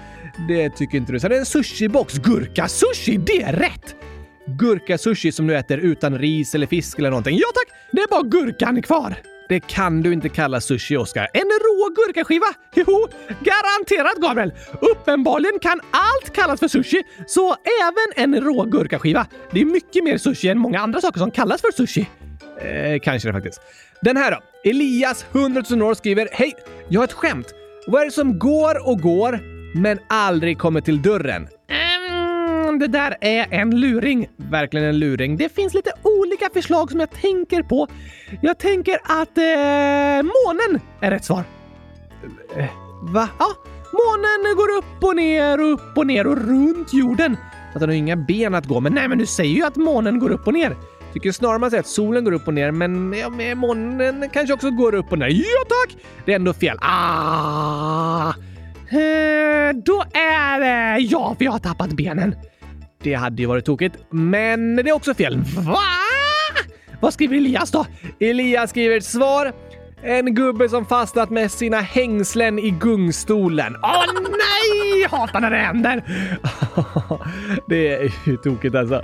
[0.48, 1.20] Det tycker inte du.
[1.20, 2.14] Sen är det en sushibox.
[2.14, 3.94] Gurka-sushi, det är rätt!
[4.46, 7.36] Gurka-sushi som du äter utan ris eller fisk eller någonting.
[7.36, 9.14] Ja tack, det är bara gurkan kvar.
[9.50, 11.28] Det kan du inte kalla sushi, Oskar.
[11.32, 12.46] En rå gurkaskiva?
[12.74, 13.08] Jo,
[13.40, 14.52] garanterat Gabriel!
[14.80, 19.26] Uppenbarligen kan allt kallas för sushi, så även en rå gurkaskiva.
[19.50, 22.08] Det är mycket mer sushi än många andra saker som kallas för sushi.
[22.60, 23.60] Eh, kanske det faktiskt.
[24.00, 24.70] Den här då?
[24.70, 26.52] Elias, 100 000 år, skriver Hej!
[26.88, 27.54] Jag har ett skämt.
[27.86, 29.40] Vad är det som går och går,
[29.74, 31.48] men aldrig kommer till dörren?
[32.80, 34.28] Det där är en luring.
[34.36, 35.36] Verkligen en luring.
[35.36, 37.88] Det finns lite olika förslag som jag tänker på.
[38.42, 41.44] Jag tänker att eh, månen är rätt svar.
[42.56, 42.64] Eh,
[43.02, 43.28] va?
[43.38, 43.46] Ja,
[43.92, 47.36] månen går upp och ner och upp och ner och runt jorden.
[47.74, 48.92] Att den har inga ben att gå med.
[48.92, 50.76] Nej, men du säger ju att månen går upp och ner.
[51.12, 54.70] Tycker snarare man säger att solen går upp och ner, men ja, månen kanske också
[54.70, 55.28] går upp och ner.
[55.28, 55.96] Ja tack!
[56.24, 56.78] Det är ändå fel.
[56.80, 58.32] Ah!
[58.90, 62.34] Eh, då är det ja, vi har tappat benen.
[63.02, 65.36] Det hade ju varit tokigt, men det är också fel.
[65.58, 65.78] Va?
[67.00, 67.86] Vad skriver Elias då?
[68.20, 69.52] Elias skriver svar.
[70.02, 73.76] En gubbe som fastnat med sina hängslen i gungstolen.
[73.82, 75.08] Åh oh, nej!
[75.10, 76.02] Hatar när det händer!
[77.68, 79.02] det är ju tokigt alltså.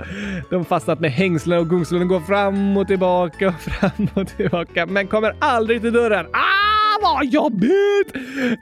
[0.49, 5.07] De fastnat med hängslen och gungstolen går fram och tillbaka och fram och tillbaka men
[5.07, 6.25] kommer aldrig till dörren.
[6.25, 6.77] Ah!
[7.01, 8.13] vad jobbigt!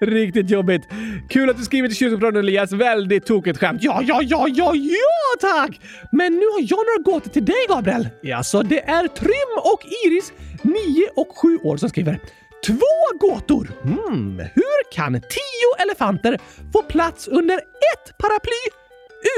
[0.02, 0.82] Riktigt jobbigt.
[1.30, 2.72] Kul att du skriver till kyrkopradion Elias.
[2.72, 3.84] Väldigt tokigt skämt.
[3.84, 5.80] Ja, ja, ja, ja, ja tack!
[6.12, 8.08] Men nu har jag några gåtor till dig Gabriel.
[8.36, 10.34] Alltså, det är Trym och Iris,
[10.66, 10.74] 9
[11.16, 12.20] och 7 år som skriver.
[12.66, 13.72] Två gåtor!
[13.84, 16.40] Hmm, hur kan tio elefanter
[16.74, 18.72] få plats under ett paraply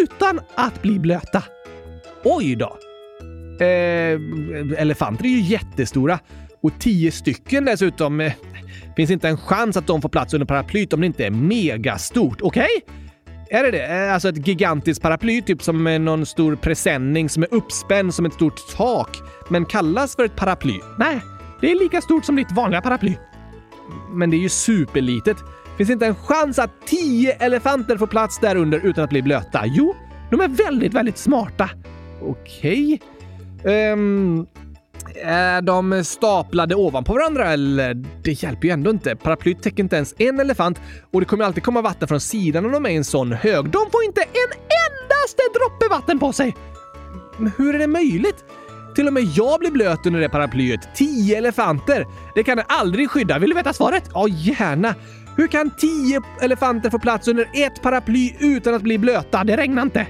[0.02, 1.44] utan att bli blöta?
[2.24, 2.78] Oj då!
[3.66, 4.20] Eh,
[4.78, 6.20] elefanter är ju jättestora
[6.62, 8.20] och tio stycken dessutom.
[8.20, 8.34] Eh,
[8.98, 12.42] Finns inte en chans att de får plats under paraplyt om det inte är megastort.
[12.42, 12.68] Okej?
[12.84, 13.07] Okay?
[13.50, 13.86] Är det det?
[13.86, 18.34] Eh, alltså ett gigantiskt paraply, typ som någon stor presenning som är uppspänd som ett
[18.34, 19.18] stort tak,
[19.50, 20.80] men kallas för ett paraply?
[21.00, 21.22] Nej,
[21.62, 23.16] det är lika stort som ditt vanliga paraply.
[24.12, 25.38] Men det är ju superlitet.
[25.78, 29.64] Finns inte en chans att tio elefanter får plats där under utan att bli blöta?
[29.66, 29.96] Jo,
[30.30, 31.70] de är väldigt, väldigt smarta.
[32.22, 33.00] Okej.
[33.62, 33.92] Okay.
[33.92, 34.48] Um,
[35.24, 37.94] är de staplade ovanpå varandra eller?
[38.24, 39.16] Det hjälper ju ändå inte.
[39.16, 40.80] Paraplyet täcker inte ens en elefant
[41.14, 43.66] och det kommer alltid komma vatten från sidan om de är i en sån hög.
[43.66, 46.56] De får inte en endaste droppe vatten på sig!
[47.38, 48.46] Men hur är det möjligt?
[48.96, 50.96] Till och med jag blir blöt under det paraplyet.
[50.96, 52.06] Tio elefanter!
[52.36, 53.40] Det kan det aldrig skydda.
[53.40, 54.04] Vill du veta svaret?
[54.14, 54.96] Ja, gärna.
[55.38, 59.44] Hur kan tio elefanter få plats under ett paraply utan att bli blöta?
[59.44, 60.08] Det regnar inte.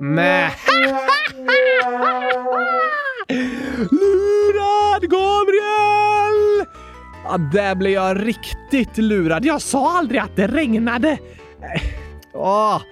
[0.00, 0.50] Mäh!
[3.90, 6.66] Lurad Gabriel!
[7.24, 9.44] Ja, där blev jag riktigt lurad.
[9.44, 11.10] Jag sa aldrig att det regnade.
[11.10, 11.82] Äh,
[12.32, 12.82] åh,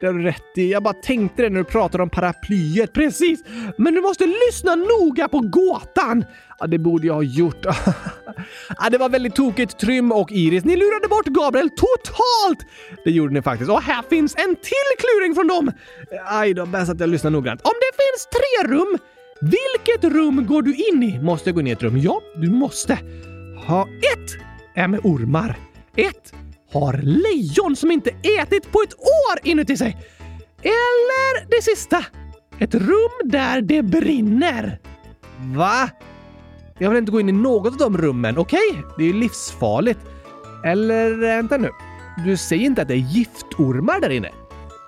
[0.00, 0.72] det har du rätt i.
[0.72, 2.92] Jag bara tänkte det när du pratade om paraplyet.
[2.92, 3.44] Precis!
[3.78, 6.24] Men du måste lyssna noga på gåtan.
[6.58, 7.64] Ja, det borde jag ha gjort.
[8.78, 9.78] ja, det var väldigt tokigt.
[9.78, 12.66] Trym och Iris, ni lurade bort Gabriel totalt!
[13.04, 13.70] Det gjorde ni faktiskt.
[13.70, 15.72] Och här finns en till kluring från dem.
[16.26, 17.60] Aj då, bäst att jag lyssnar noggrant.
[17.62, 18.98] Om det finns tre rum
[19.40, 21.18] vilket rum går du in i?
[21.18, 21.98] Måste jag gå in i ett rum?
[21.98, 22.98] Ja, du måste.
[23.66, 24.30] Ha ett
[24.74, 25.58] är med ormar.
[25.96, 26.34] Ett
[26.72, 29.96] har lejon som inte ätit på ett år inuti sig.
[30.62, 32.04] Eller det sista.
[32.58, 34.78] Ett rum där det brinner.
[35.56, 35.90] Va?
[36.78, 38.58] Jag vill inte gå in i något av de rummen, okej?
[38.70, 38.82] Okay?
[38.96, 40.00] Det är ju livsfarligt.
[40.64, 41.70] Eller eh, vänta nu.
[42.24, 44.30] Du säger inte att det är giftormar där inne?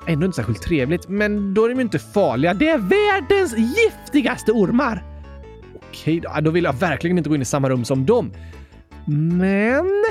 [0.07, 2.55] Ändå inte särskilt trevligt, men då är de ju inte farliga.
[2.55, 5.05] Det är världens giftigaste ormar!
[5.91, 8.33] Okej, då, då vill jag verkligen inte gå in i samma rum som dem.
[9.39, 10.05] Men...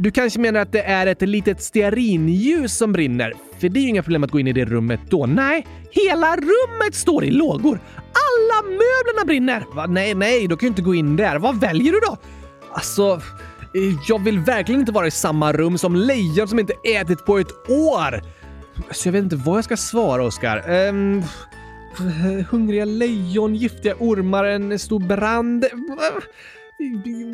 [0.00, 3.32] Du kanske menar att det är ett litet stearinljus som brinner?
[3.58, 5.26] För det är ju inga problem att gå in i det rummet då.
[5.26, 7.80] Nej, hela rummet står i lågor.
[7.96, 9.64] Alla möblerna brinner!
[9.74, 9.86] Va?
[9.86, 11.38] Nej, nej, då kan ju inte gå in där.
[11.38, 12.16] Vad väljer du då?
[12.72, 13.20] Alltså,
[13.74, 17.38] eh, jag vill verkligen inte vara i samma rum som lejon som inte ätit på
[17.38, 18.22] ett år.
[18.90, 20.88] Så jag vet inte vad jag ska svara, Oskar.
[20.88, 21.24] Um,
[22.50, 25.64] hungriga lejon, giftiga ormar, en stor brand.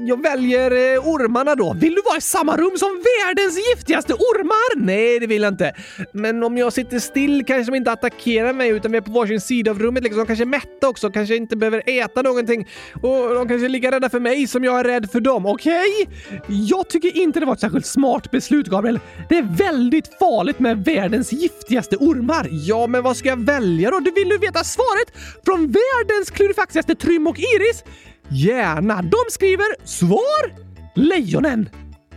[0.07, 1.72] Jag väljer eh, ormarna då.
[1.72, 4.85] Vill du vara i samma rum som världens giftigaste ormar?
[4.85, 5.72] Nej, det vill jag inte.
[6.12, 9.12] Men om jag sitter still kanske liksom de inte attackerar mig utan vi är på
[9.12, 10.02] varsin sida av rummet.
[10.02, 10.18] Liksom.
[10.18, 12.68] De kanske är mätta också, kanske inte behöver äta någonting.
[13.02, 15.46] Och de kanske är lika rädda för mig som jag är rädd för dem.
[15.46, 15.83] Okej?
[16.02, 16.57] Okay?
[16.57, 19.00] Jag tycker inte det var ett särskilt smart beslut, Gabriel.
[19.28, 22.48] Det är väldigt farligt med världens giftigaste ormar.
[22.50, 24.00] Ja, men vad ska jag välja då?
[24.00, 25.12] Du vill du veta svaret
[25.44, 27.85] från världens klurifaxigaste Trym och Iris?
[28.30, 29.02] Gärna.
[29.02, 30.52] De skriver svar
[30.94, 31.68] lejonen.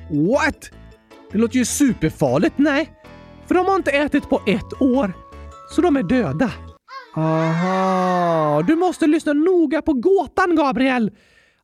[0.10, 0.72] What?
[1.32, 2.58] Det låter ju superfarligt.
[2.58, 2.92] Nej,
[3.48, 5.14] för de har inte ätit på ett år.
[5.76, 6.52] Så de är döda.
[7.16, 11.12] Aha, du måste lyssna noga på gåtan, Gabriel.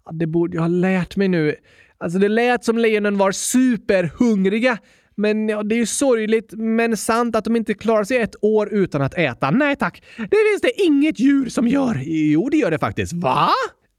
[0.05, 1.55] Ja, det borde jag ha lärt mig nu.
[1.97, 4.77] Alltså, det lät som lejonen var superhungriga.
[5.15, 8.73] Men ja, det är ju sorgligt, men sant att de inte klarar sig ett år
[8.73, 9.51] utan att äta.
[9.51, 12.01] Nej tack, det finns det inget djur som gör.
[12.03, 13.13] Jo, det gör det faktiskt.
[13.13, 13.49] Va?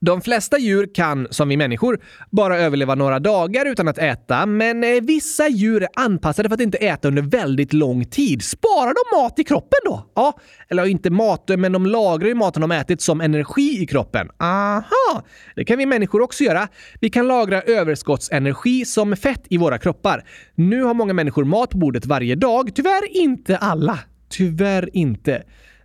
[0.04, 4.84] De flesta djur kan, som vi människor, bara överleva några dagar utan att äta, men
[4.84, 8.42] eh, vissa djur är anpassade för att inte äta under väldigt lång tid.
[8.42, 10.12] Sparar de mat i kroppen då?
[10.14, 10.38] Ja,
[10.68, 14.28] eller inte mat, men de lagrar ju maten de ätit som energi i kroppen.
[14.38, 15.22] Aha!
[15.56, 16.68] Det kan vi människor också göra.
[17.00, 20.24] Vi kan lagra överskottsenergi som fett i våra kroppar.
[20.54, 22.70] Nu har många människor mat på bordet varje dag.
[22.74, 23.98] Tyvärr inte alla.
[24.30, 25.42] Tyvärr inte.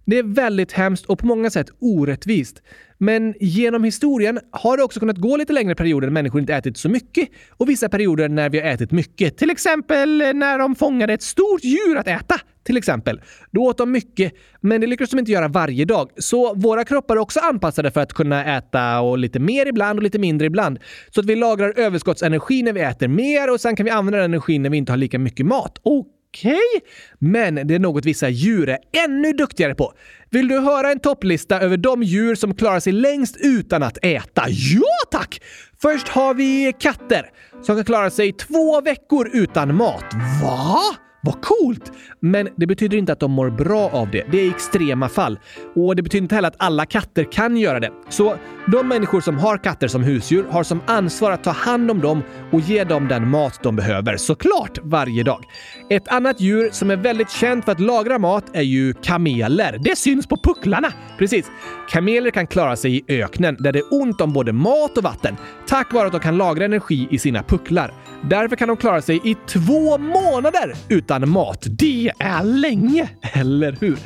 [0.09, 2.61] Det är väldigt hemskt och på många sätt orättvist.
[2.97, 6.77] Men genom historien har det också kunnat gå lite längre perioder när människor inte ätit
[6.77, 9.37] så mycket och vissa perioder när vi har ätit mycket.
[9.37, 12.35] Till exempel när de fångade ett stort djur att äta.
[12.63, 13.21] Till exempel.
[13.51, 16.09] Då åt de mycket, men det lyckades de inte göra varje dag.
[16.17, 20.03] Så våra kroppar är också anpassade för att kunna äta och lite mer ibland och
[20.03, 20.79] lite mindre ibland.
[21.09, 24.31] Så att vi lagrar överskottsenergi när vi äter mer och sen kan vi använda den
[24.31, 25.79] energin när vi inte har lika mycket mat.
[25.83, 26.89] Och Okej, okay.
[27.19, 29.93] men det är något vissa djur är ännu duktigare på.
[30.29, 34.43] Vill du höra en topplista över de djur som klarar sig längst utan att äta?
[34.49, 35.41] Ja tack!
[35.81, 37.29] Först har vi katter
[37.61, 40.05] som kan klara sig två veckor utan mat.
[40.43, 40.81] Va?
[41.29, 41.91] Vad coolt!
[42.19, 44.23] Men det betyder inte att de mår bra av det.
[44.31, 45.39] Det är extrema fall.
[45.75, 47.91] Och det betyder inte heller att alla katter kan göra det.
[48.09, 48.35] Så
[48.67, 52.23] de människor som har katter som husdjur har som ansvar att ta hand om dem
[52.51, 55.43] och ge dem den mat de behöver, såklart varje dag.
[55.89, 59.77] Ett annat djur som är väldigt känt för att lagra mat är ju kameler.
[59.83, 60.93] Det syns på pucklarna!
[61.17, 61.45] Precis.
[61.89, 65.37] Kameler kan klara sig i öknen där det är ont om både mat och vatten
[65.67, 67.93] tack vare att de kan lagra energi i sina pucklar.
[68.23, 71.67] Därför kan de klara sig i två månader utan mat.
[71.69, 73.97] Det är länge, eller hur?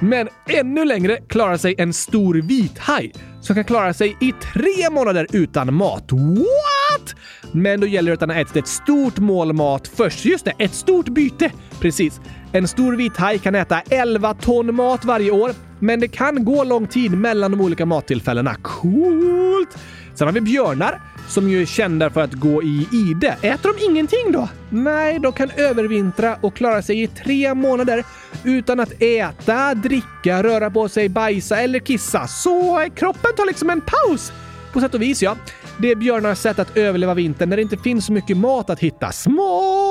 [0.00, 5.26] Men ännu längre klarar sig en stor vithaj som kan klara sig i tre månader
[5.32, 6.12] utan mat.
[6.12, 7.14] What?
[7.52, 10.24] Men då gäller det att han har ätit ett stort mål mat först.
[10.24, 11.50] Just det, ett stort byte!
[11.80, 12.20] Precis.
[12.52, 16.86] En stor vithaj kan äta 11 ton mat varje år, men det kan gå lång
[16.86, 18.54] tid mellan de olika mattillfällena.
[18.54, 19.78] Coolt!
[20.14, 23.36] Sen har vi björnar som ju är kända för att gå i ide.
[23.42, 24.48] Äter de ingenting då?
[24.70, 28.04] Nej, de kan övervintra och klara sig i tre månader
[28.44, 32.26] utan att äta, dricka, röra på sig, bajsa eller kissa.
[32.26, 34.32] Så kroppen tar liksom en paus.
[34.72, 35.36] På sätt och vis, ja.
[35.78, 38.80] Det är björnars sätt att överleva vintern när det inte finns så mycket mat att
[38.80, 39.12] hitta.
[39.12, 39.83] Smart!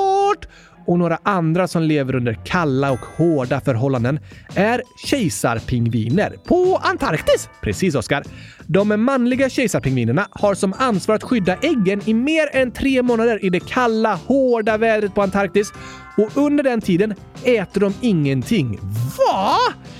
[0.86, 4.20] Och några andra som lever under kalla och hårda förhållanden
[4.54, 7.48] är kejsarpingviner på Antarktis.
[7.62, 8.22] Precis, Oskar.
[8.66, 13.50] De manliga kejsarpingvinerna har som ansvar att skydda äggen i mer än tre månader i
[13.50, 15.72] det kalla, hårda vädret på Antarktis
[16.16, 18.78] och under den tiden äter de ingenting.
[19.18, 19.56] Va?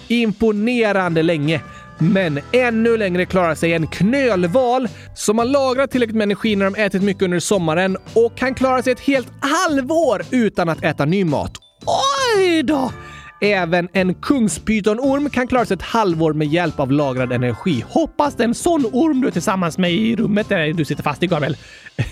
[0.09, 1.61] Imponerande länge.
[1.99, 6.81] Men ännu längre klarar sig en knölval som har lagrat tillräckligt med energi när de
[6.83, 11.25] ätit mycket under sommaren och kan klara sig ett helt halvår utan att äta ny
[11.25, 11.53] mat.
[12.37, 12.93] Oj då!
[13.41, 17.85] Även en kungspytonorm kan klara sig ett halvår med hjälp av lagrad energi.
[17.89, 21.03] Hoppas det är en sån orm du är tillsammans med i rummet där du sitter
[21.03, 21.57] fast i, Gabriel.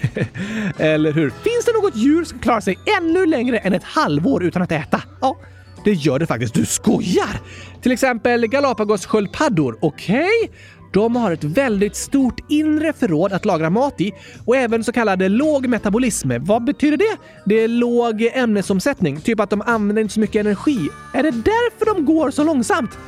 [0.79, 1.31] Eller hur?
[1.31, 5.03] Finns det något djur som klarar sig ännu längre än ett halvår utan att äta?
[5.21, 5.37] Ja,
[5.85, 6.55] det gör det faktiskt.
[6.55, 7.41] Du skojar!
[7.83, 9.79] Till exempel Galapagos-sköldpaddor.
[9.81, 10.29] Okej?
[10.45, 10.59] Okay?
[10.93, 14.13] De har ett väldigt stort inre förråd att lagra mat i
[14.45, 16.31] och även så kallad låg metabolism.
[16.41, 17.17] Vad betyder det?
[17.45, 20.89] Det är låg ämnesomsättning, typ att de använder inte så mycket energi.
[21.15, 22.99] Är det därför de går så långsamt?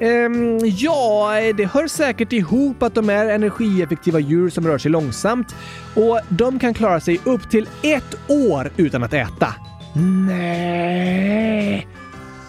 [0.00, 5.54] Um, ja, det hör säkert ihop att de är energieffektiva djur som rör sig långsamt
[5.94, 9.54] och de kan klara sig upp till ett år utan att äta.
[10.26, 11.88] Nej,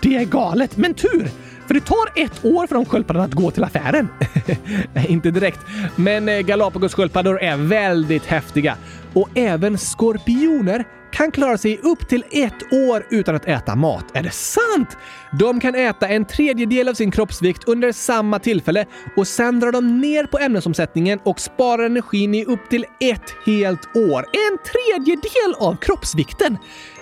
[0.01, 1.29] det är galet, men tur!
[1.67, 4.07] För det tar ett år för de sköldpaddorna att gå till affären.
[4.93, 5.59] Nej, inte direkt.
[5.95, 8.75] Men eh, Galapagos-sköldpaddor är väldigt häftiga.
[9.13, 14.05] Och även skorpioner kan klara sig upp till ett år utan att äta mat.
[14.13, 14.97] Är det sant?
[15.39, 18.85] De kan äta en tredjedel av sin kroppsvikt under samma tillfälle
[19.15, 23.95] och sen drar de ner på ämnesomsättningen och sparar energin i upp till ett helt
[23.95, 24.25] år.
[24.33, 26.57] En tredjedel av kroppsvikten!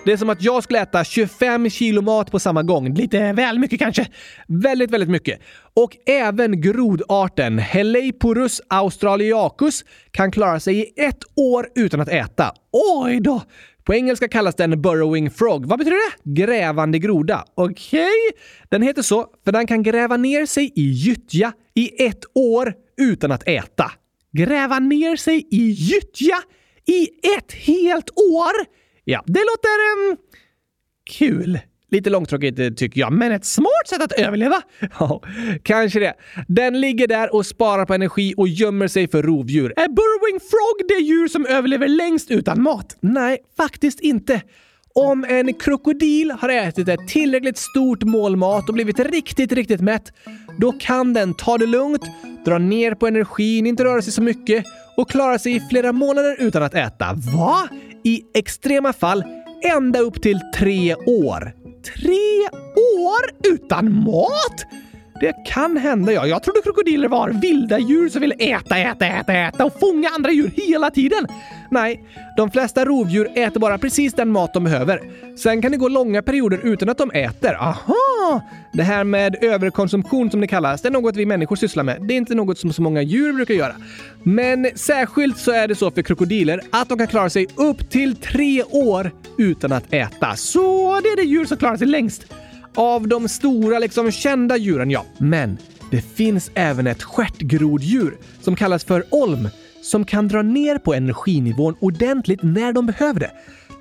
[0.08, 2.94] Det är som att jag skulle äta 25 kilo mat på samma gång.
[2.94, 4.08] Lite väl mycket kanske.
[4.48, 5.40] Väldigt, väldigt mycket.
[5.74, 12.54] Och även grodarten Heleiporus australiacus kan klara sig i ett år utan att äta.
[12.72, 13.42] Oj då!
[13.88, 15.66] På engelska kallas den burrowing frog.
[15.66, 16.32] Vad betyder det?
[16.46, 17.46] Grävande groda.
[17.56, 18.00] Okej?
[18.00, 18.42] Okay.
[18.70, 23.32] Den heter så för den kan gräva ner sig i gyttja i ett år utan
[23.32, 23.92] att äta.
[24.32, 26.36] Gräva ner sig i gyttja
[26.88, 28.54] i ett helt år?
[29.04, 30.18] Ja, det låter um,
[31.18, 31.60] kul.
[31.92, 34.62] Lite långtråkigt eh, tycker jag, men ett smart sätt att överleva.
[35.00, 35.22] Ja,
[35.64, 36.14] kanske det.
[36.48, 39.74] Den ligger där och sparar på energi och gömmer sig för rovdjur.
[39.76, 42.98] Är Burrowing Frog det djur som överlever längst utan mat?
[43.00, 44.42] Nej, faktiskt inte.
[44.94, 50.12] Om en krokodil har ätit ett tillräckligt stort mål mat och blivit riktigt, riktigt mätt,
[50.58, 52.02] då kan den ta det lugnt,
[52.46, 54.66] dra ner på energin, inte röra sig så mycket
[54.98, 57.14] och klara sig i flera månader utan att äta.
[57.36, 57.68] Va?
[58.04, 59.24] I extrema fall
[59.76, 61.54] ända upp till tre år.
[61.96, 64.66] Tre år utan mat?
[65.20, 66.28] Det kan hända, ja.
[66.28, 70.32] Jag trodde krokodiler var vilda djur som vill äta, äta, äta, äta och fånga andra
[70.32, 71.28] djur hela tiden.
[71.72, 72.04] Nej,
[72.38, 75.02] de flesta rovdjur äter bara precis den mat de behöver.
[75.38, 77.54] Sen kan det gå långa perioder utan att de äter.
[77.54, 77.96] Aha!
[78.74, 82.02] Det här med överkonsumtion som det kallas, det är något vi människor sysslar med.
[82.02, 83.76] Det är inte något som så många djur brukar göra.
[84.24, 88.16] Men särskilt så är det så för krokodiler att de kan klara sig upp till
[88.16, 90.36] tre år utan att äta.
[90.36, 92.26] Så det är det djur som klarar sig längst.
[92.76, 95.06] Av de stora, liksom kända djuren, ja.
[95.18, 95.58] Men
[95.92, 99.50] det finns även ett stjärtgroddjur som kallas för olm
[99.82, 103.32] som kan dra ner på energinivån ordentligt när de behöver det.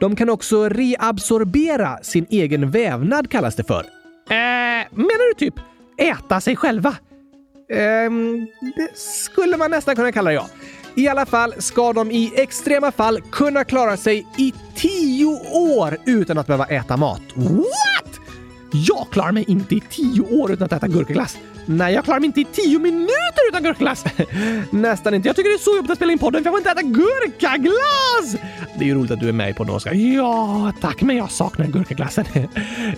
[0.01, 3.96] De kan också reabsorbera sin egen vävnad kallas det för.
[4.31, 5.55] Eh, menar du typ
[5.97, 6.89] äta sig själva?
[7.71, 8.11] Eh,
[8.77, 10.49] det skulle man nästan kunna kalla det, ja.
[10.95, 16.39] I alla fall ska de i extrema fall kunna klara sig i tio år utan
[16.39, 17.23] att behöva äta mat.
[17.35, 18.21] What?
[18.73, 21.39] Jag klarar mig inte i tio år utan att äta gurkaglass.
[21.67, 24.05] Nej, jag klarar mig inte i tio minuter utan gurkaglass.
[24.71, 25.29] Nästan inte.
[25.29, 26.83] Jag tycker det är så jobbigt att spela in podden för jag får inte äta
[26.83, 28.37] gurkaglass!
[28.79, 29.93] Det är ju roligt att du är med på podden, Oskar.
[29.93, 32.25] Ja, tack, men jag saknar gurkaglassen.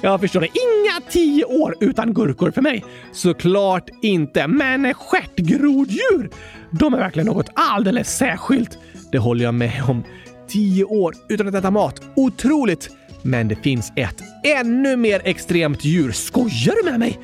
[0.00, 0.46] Jag förstår det.
[0.46, 2.84] Inga tio år utan gurkor för mig.
[3.12, 4.46] Såklart inte.
[4.46, 6.30] Men stjärtgroddjur,
[6.70, 8.78] de är verkligen något alldeles särskilt.
[9.12, 10.04] Det håller jag med om.
[10.48, 12.02] Tio år utan att äta mat.
[12.16, 12.97] Otroligt!
[13.22, 16.12] Men det finns ett ännu mer extremt djur.
[16.12, 17.18] Skojar du med mig?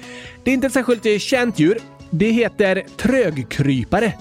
[0.45, 1.78] Det är inte ett särskilt eh, känt djur.
[2.11, 4.12] Det heter trögkrypare.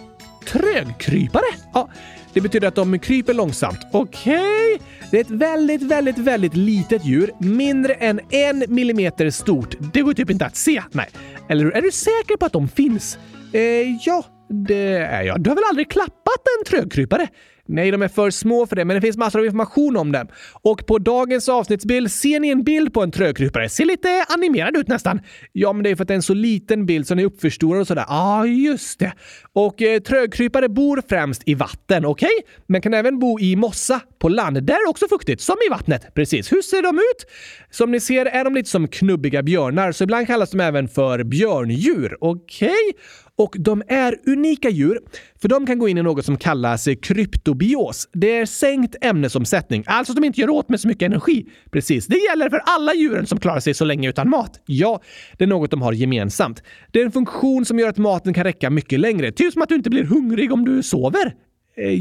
[0.46, 1.46] Trögkrypare?
[1.74, 1.90] Ja,
[2.34, 3.80] det betyder att de kryper långsamt.
[3.92, 4.76] Okej?
[4.76, 4.88] Okay.
[5.12, 7.32] Det är ett väldigt, väldigt, väldigt litet djur.
[7.40, 9.76] Mindre än en millimeter stort.
[9.94, 10.84] Det går typ inte att se.
[10.92, 11.10] Nej.
[11.50, 13.18] Eller Är du säker på att de finns?
[13.54, 13.62] Eh,
[14.06, 15.42] ja, det är jag.
[15.42, 17.28] Du har väl aldrig klappat en trögkrypare?
[17.74, 20.28] Nej, de är för små för det, men det finns massor av information om dem.
[20.52, 23.70] Och på dagens avsnittsbild ser ni en bild på en trögkrypare.
[23.70, 25.22] Ser lite animerad ut nästan.
[25.52, 27.26] Ja, men det är för att det är en så liten bild så den är
[27.26, 28.06] uppförstorad och sådär.
[28.08, 29.14] Ja, ah, just det.
[29.54, 32.26] Och eh, trögkrypare bor främst i vatten, okej?
[32.26, 32.54] Okay?
[32.68, 34.64] Men kan även bo i mossa på land.
[34.64, 36.14] Där är också fuktigt, som i vattnet.
[36.14, 36.52] Precis.
[36.52, 37.32] Hur ser de ut?
[37.72, 41.24] Som ni ser är de lite som knubbiga björnar, så ibland kallas de även för
[41.24, 42.18] björndjur.
[42.20, 42.70] Okej?
[42.70, 43.00] Okay?
[43.38, 45.00] Och de är unika djur,
[45.42, 48.10] för de kan gå in i något som kallas kryptobios.
[48.14, 51.46] Det är sänkt ämnesomsättning, alltså att de inte gör åt med så mycket energi.
[51.72, 54.62] Precis, det gäller för alla djuren som klarar sig så länge utan mat.
[54.66, 55.02] Ja,
[55.38, 56.64] det är något de har gemensamt.
[56.92, 59.32] Det är en funktion som gör att maten kan räcka mycket längre.
[59.32, 61.34] Typ som att du inte blir hungrig om du sover.
[61.78, 61.94] Eh,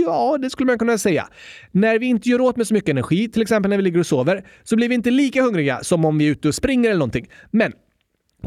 [0.00, 1.28] ja, det skulle man kunna säga.
[1.72, 4.06] När vi inte gör åt med så mycket energi, till exempel när vi ligger och
[4.06, 6.98] sover, så blir vi inte lika hungriga som om vi är ute och springer eller
[6.98, 7.28] någonting.
[7.50, 7.72] Men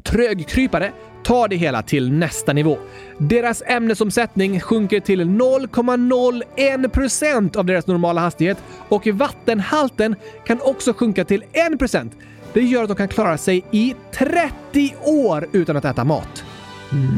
[0.04, 0.92] Trögkrypare
[1.24, 2.78] tar det hela till nästa nivå.
[3.18, 8.58] Deras ämnesomsättning sjunker till 0,01 procent av deras normala hastighet
[8.90, 10.16] och vattenhalten
[10.46, 12.14] kan också sjunka till 1 procent.
[12.54, 16.44] Det gör att de kan klara sig i 30 år utan att äta mat.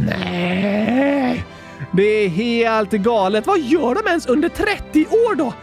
[0.08, 1.46] Nej!
[1.94, 3.48] Det är helt galet.
[3.48, 5.54] Vad gör de ens under 30 år då?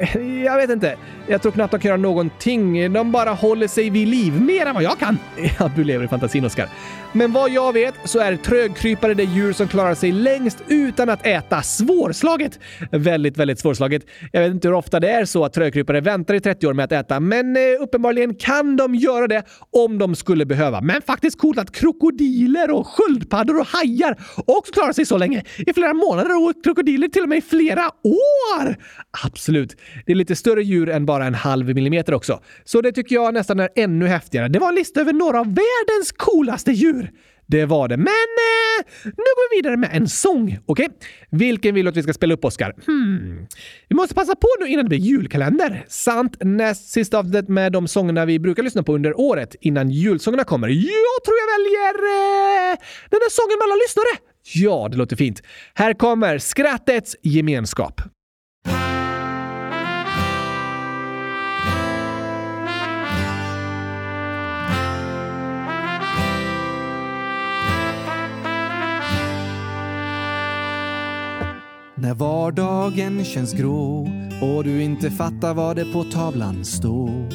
[0.44, 0.96] Jag vet inte.
[1.26, 2.92] Jag tror knappt de kan göra någonting.
[2.92, 5.18] De bara håller sig vid liv mer än vad jag kan.
[5.58, 6.68] Ja, du lever i fantasin, Oskar.
[7.12, 11.26] Men vad jag vet så är trögkrypare det djur som klarar sig längst utan att
[11.26, 11.62] äta.
[11.62, 12.58] Svårslaget!
[12.90, 14.02] Väldigt, väldigt svårslaget.
[14.32, 16.84] Jag vet inte hur ofta det är så att trögkrypare väntar i 30 år med
[16.84, 20.80] att äta, men eh, uppenbarligen kan de göra det om de skulle behöva.
[20.80, 25.44] Men faktiskt coolt att krokodiler och sköldpaddor och hajar också klarar sig så länge.
[25.56, 28.76] I flera månader och krokodiler till och med i flera år!
[29.24, 29.76] Absolut.
[30.06, 32.40] Det är lite större djur än bara en halv millimeter också.
[32.64, 34.48] Så det tycker jag nästan är ännu häftigare.
[34.48, 36.99] Det var en lista över några av världens coolaste djur.
[37.50, 37.96] Det var det.
[37.96, 40.58] Men eh, nu går vi vidare med en sång.
[40.66, 40.86] Okej?
[40.86, 41.08] Okay?
[41.30, 42.74] Vilken vill du att vi ska spela upp, Oskar?
[42.86, 43.46] Hmm.
[43.88, 45.84] Vi måste passa på nu innan det blir julkalender.
[45.88, 50.44] Sant näst sista avsnittet med de sångerna vi brukar lyssna på under året innan julsångerna
[50.44, 50.68] kommer.
[50.68, 52.78] Jag tror jag väljer eh,
[53.10, 54.30] den där sången med alla lyssnare.
[54.54, 55.42] Ja, det låter fint.
[55.74, 58.00] Här kommer Skrattets gemenskap.
[72.02, 74.08] När vardagen känns grå
[74.42, 77.28] och du inte fattar vad det på tavlan står.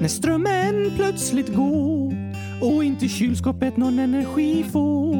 [0.00, 2.14] När strömmen plötsligt går
[2.62, 5.14] och inte kylskåpet någon energi får.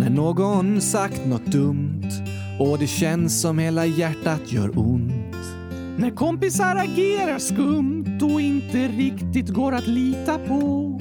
[0.00, 2.10] När någon sagt något dumt
[2.60, 5.36] och det känns som hela hjärtat gör ont.
[5.96, 10.92] När kompisar agerar skumt och inte riktigt går att lita på.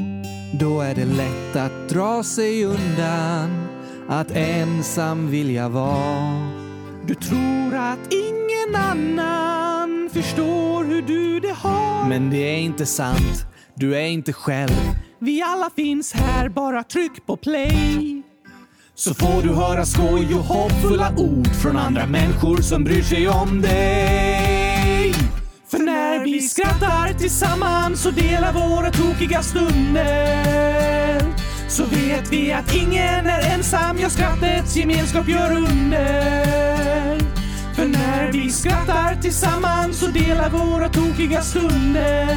[0.60, 3.68] Då är det lätt att dra sig undan,
[4.10, 6.57] att ensam vilja vara.
[7.08, 12.10] Du tror att ingen annan förstår hur du det har.
[12.10, 13.46] Men det är inte sant.
[13.76, 14.72] Du är inte själv.
[15.20, 18.22] Vi alla finns här, bara tryck på play.
[18.96, 23.62] Så får du höra skoj och hoppfulla ord från andra människor som bryr sig om
[23.62, 25.14] dig.
[25.68, 33.28] För när vi skrattar tillsammans och delar våra tokiga stunder så vet vi att ingen
[33.28, 37.20] är ensam, ja skrattets gemenskap gör under.
[37.76, 42.28] För när vi skrattar tillsammans och delar våra tokiga stunder.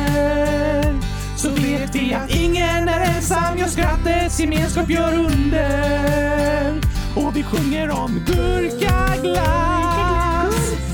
[1.37, 6.81] Så vet vi att ingen är ensam, ja skrattets gemenskap gör under.
[7.16, 9.31] Och vi sjunger om gurkaglass,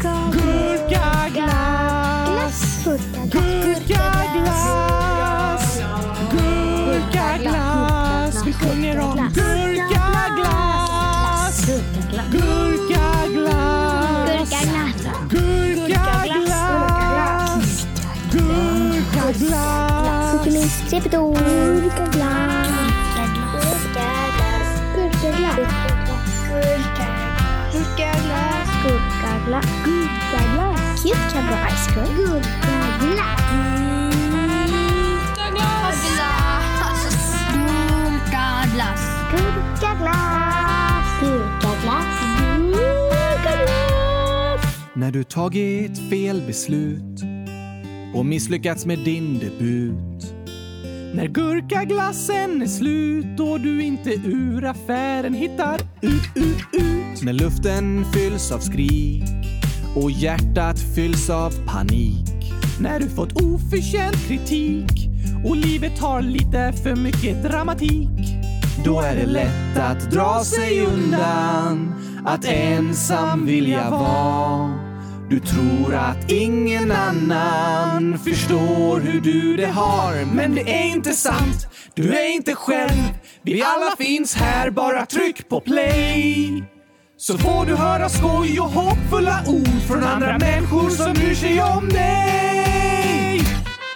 [0.03, 1.19] gurkaglass,
[2.85, 3.56] gurkaglass,
[20.87, 22.71] Cookies, gurkaglass,
[23.75, 25.59] gurkaglass, gurkaglass,
[27.83, 33.43] gurkaglass, gurkaglass, gurkaglass, cucumber ice cream, gurkaglass,
[35.37, 36.01] Gurkaglass.
[38.13, 42.15] gurkaglass, gurkaglass, gurkaglass.
[44.95, 47.23] När du tagit fel beslut
[48.15, 50.16] och misslyckats med din debut.
[51.17, 57.23] När gurkaglassen är slut och du inte ur affären hittar ut, ut, ut.
[57.23, 59.23] När luften fylls av skrik
[59.97, 62.53] och hjärtat fylls av panik.
[62.81, 65.09] När du fått oförtjänt kritik
[65.45, 68.37] och livet har lite för mycket dramatik.
[68.85, 71.95] Då är det lätt att dra sig undan,
[72.27, 74.86] att ensam vilja vara.
[75.31, 80.35] Du tror att ingen annan förstår hur du det har.
[80.35, 83.03] Men det är inte sant, du är inte själv.
[83.43, 86.65] Vi alla finns här, bara tryck på play.
[87.17, 91.89] Så får du höra skoj och hoppfulla ord från andra människor som bryr sig om
[91.89, 93.41] dig.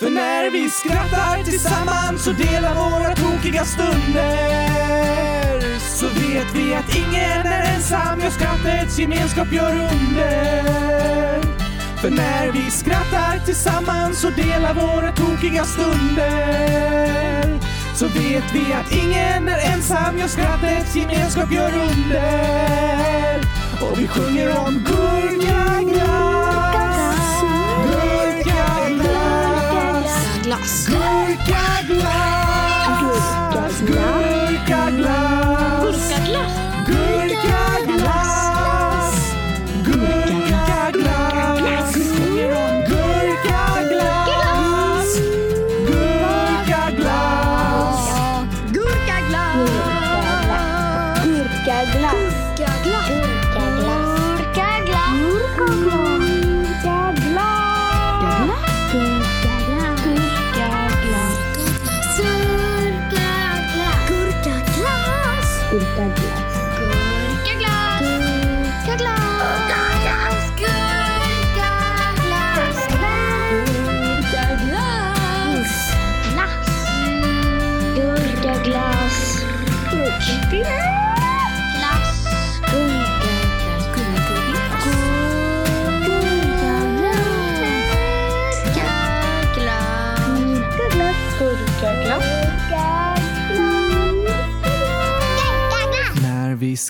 [0.01, 5.60] För när vi skrattar tillsammans och delar våra tokiga stunder
[6.01, 11.43] så vet vi att ingen är ensam, ja skrattets gemenskap gör under.
[11.97, 16.31] För när vi skrattar tillsammans och delar våra tokiga stunder.
[17.95, 23.39] Så vet vi att ingen är ensam, ja skrattets gemenskap gör under.
[23.81, 26.01] Och vi sjunger om gurkaglass,
[27.87, 29.05] gurkaglass,
[30.43, 30.89] Glass.
[30.89, 32.01] gurkaglass,
[33.01, 34.20] gurkaglass,
[52.61, 53.01] Kagla.
[53.57, 53.99] Kagla.
[54.53, 55.05] Kagla.
[55.57, 56.50] Kagla.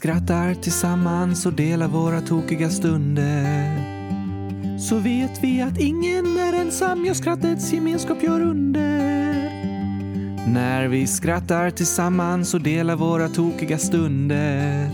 [0.00, 3.76] Skrattar tillsammans och delar våra tokiga stunder
[4.78, 9.50] så vet vi att ingen är ensam, ja skrattets gemenskap gör under.
[10.52, 14.90] När vi skrattar tillsammans och delar våra tokiga stunder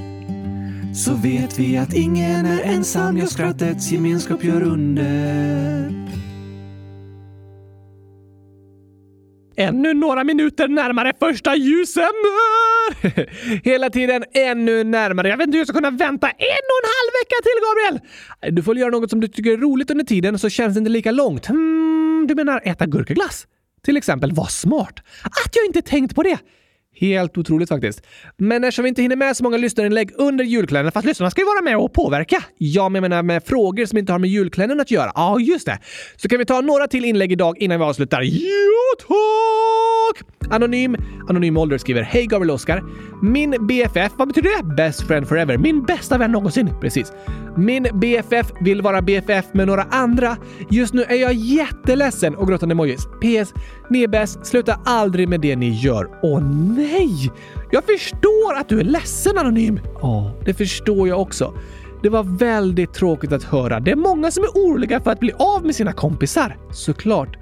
[0.94, 5.95] så vet vi att ingen är ensam, ja skrattets gemenskap gör under.
[9.56, 12.12] Ännu några minuter närmare första ljusen.
[13.64, 15.28] Hela tiden ännu närmare.
[15.28, 18.00] Jag vet inte hur jag ska kunna vänta en och en halv vecka till, Gabriel!
[18.56, 20.90] Du får göra något som du tycker är roligt under tiden så känns det inte
[20.90, 21.46] lika långt.
[21.46, 23.46] Hmm, du menar äta gurkaglass?
[23.84, 24.32] Till exempel.
[24.32, 25.00] Vad smart!
[25.22, 26.38] Att jag inte tänkt på det!
[27.00, 28.02] Helt otroligt faktiskt.
[28.36, 31.46] Men eftersom vi inte hinner med så många lyssnarinlägg under julkalendern, fast lyssnarna ska ju
[31.46, 32.44] vara med och påverka.
[32.58, 35.12] Ja, men jag menar med frågor som inte har med julkalendern att göra.
[35.14, 35.78] Ja, just det.
[36.16, 38.22] Så kan vi ta några till inlägg idag innan vi avslutar.
[38.22, 40.35] Jo, tack!
[40.50, 40.96] Anonym,
[41.28, 42.82] Anonym Ålder skriver Hej Gabriel Oskar.
[43.22, 44.74] Min BFF, vad betyder det?
[44.74, 45.58] Best friend forever.
[45.58, 46.70] Min bästa vän någonsin.
[46.80, 47.12] Precis.
[47.56, 50.36] Min BFF vill vara BFF med några andra.
[50.70, 53.06] Just nu är jag jätteledsen och gråtande emojis.
[53.06, 53.54] PS.
[53.90, 54.46] Ni är bäst.
[54.46, 56.08] Sluta aldrig med det ni gör.
[56.22, 56.40] Åh
[56.76, 57.32] nej!
[57.70, 59.80] Jag förstår att du är ledsen Anonym.
[60.00, 61.54] Ja, det förstår jag också.
[62.02, 63.80] Det var väldigt tråkigt att höra.
[63.80, 66.56] Det är många som är oroliga för att bli av med sina kompisar.
[66.70, 67.36] Såklart.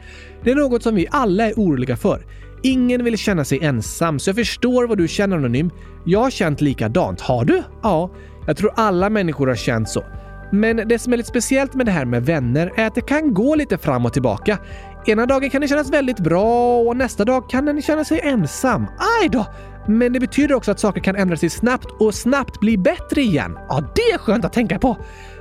[0.45, 2.27] Det är något som vi alla är oroliga för.
[2.67, 5.71] Ingen vill känna sig ensam, så jag förstår vad du känner Anonym.
[6.05, 7.21] Jag har känt likadant.
[7.21, 7.63] Har du?
[7.83, 8.11] Ja,
[8.47, 10.05] jag tror alla människor har känt så.
[10.53, 13.35] Men det som är lite speciellt med det här med vänner är att det kan
[13.35, 14.59] gå lite fram och tillbaka.
[15.07, 18.87] Ena dagen kan det kännas väldigt bra och nästa dag kan den känna sig ensam.
[19.23, 19.47] Aj då!
[19.89, 23.59] Men det betyder också att saker kan ändra sig snabbt och snabbt bli bättre igen.
[23.69, 24.97] Ja, det är skönt att tänka på!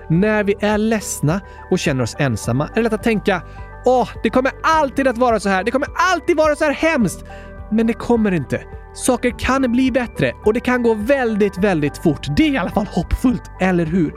[0.10, 3.42] När vi är ledsna och känner oss ensamma är det lätt att tänka
[3.86, 5.64] Åh, det kommer alltid att vara så här.
[5.64, 7.26] Det kommer alltid vara så här hemskt.
[7.72, 8.62] Men det kommer inte.
[8.94, 12.28] Saker kan bli bättre och det kan gå väldigt, väldigt fort.
[12.38, 14.14] Det är i alla fall hoppfullt, eller hur?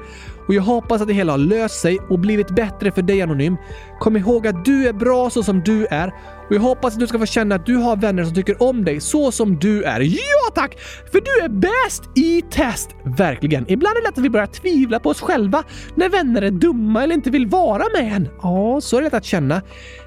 [0.49, 3.57] Och jag hoppas att det hela har löst sig och blivit bättre för dig Anonym.
[4.01, 6.13] Kom ihåg att du är bra så som du är
[6.49, 8.85] och jag hoppas att du ska få känna att du har vänner som tycker om
[8.85, 10.01] dig så som du är.
[10.01, 10.79] Ja tack!
[11.13, 12.91] För du är bäst i test!
[13.05, 13.65] Verkligen.
[13.69, 17.03] Ibland är det lätt att vi börjar tvivla på oss själva när vänner är dumma
[17.03, 18.29] eller inte vill vara med en.
[18.43, 19.63] Ja, så är det lätt att känna.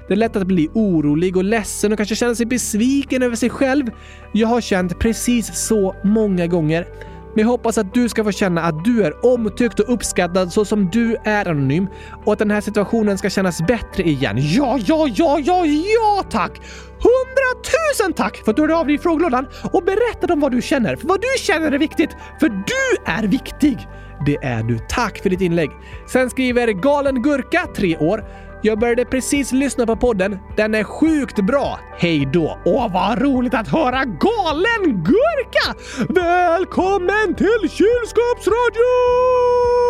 [0.08, 3.50] Det är lätt att bli orolig och ledsen och kanske känna sig besviken över sig
[3.50, 3.90] själv.
[4.32, 6.86] Jag har känt precis så många gånger.
[7.34, 10.64] Men jag hoppas att du ska få känna att du är omtyckt och uppskattad så
[10.64, 11.86] som du är anonym
[12.24, 14.36] och att den här situationen ska kännas bättre igen.
[14.38, 16.60] Ja, ja, ja, ja, ja tack!
[17.02, 20.62] Hundratusen tack för att du hörde av dig i frågelådan och berättade om vad du
[20.62, 20.96] känner.
[20.96, 22.10] För vad du känner är viktigt,
[22.40, 23.88] för du är viktig.
[24.26, 24.78] Det är du.
[24.88, 25.70] Tack för ditt inlägg.
[26.06, 28.24] Sen skriver Galen Gurka, 3 år.
[28.62, 30.38] Jag började precis lyssna på podden.
[30.56, 31.80] Den är sjukt bra.
[31.98, 32.58] Hej då!
[32.64, 35.74] Åh, vad roligt att höra Galen Gurka!
[36.08, 39.89] Välkommen till Kylskåpsradion!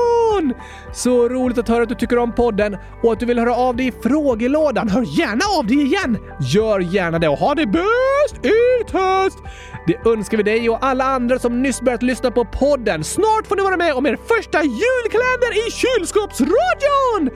[0.92, 3.76] Så roligt att höra att du tycker om podden och att du vill höra av
[3.76, 4.88] dig i frågelådan.
[4.88, 6.18] Hör gärna av dig igen!
[6.40, 9.38] Gör gärna det och ha det bäst i test!
[9.86, 13.04] Det önskar vi dig och alla andra som nyss börjat lyssna på podden.
[13.04, 17.30] Snart får ni vara med om er första julkalender i Kylskåpsradion!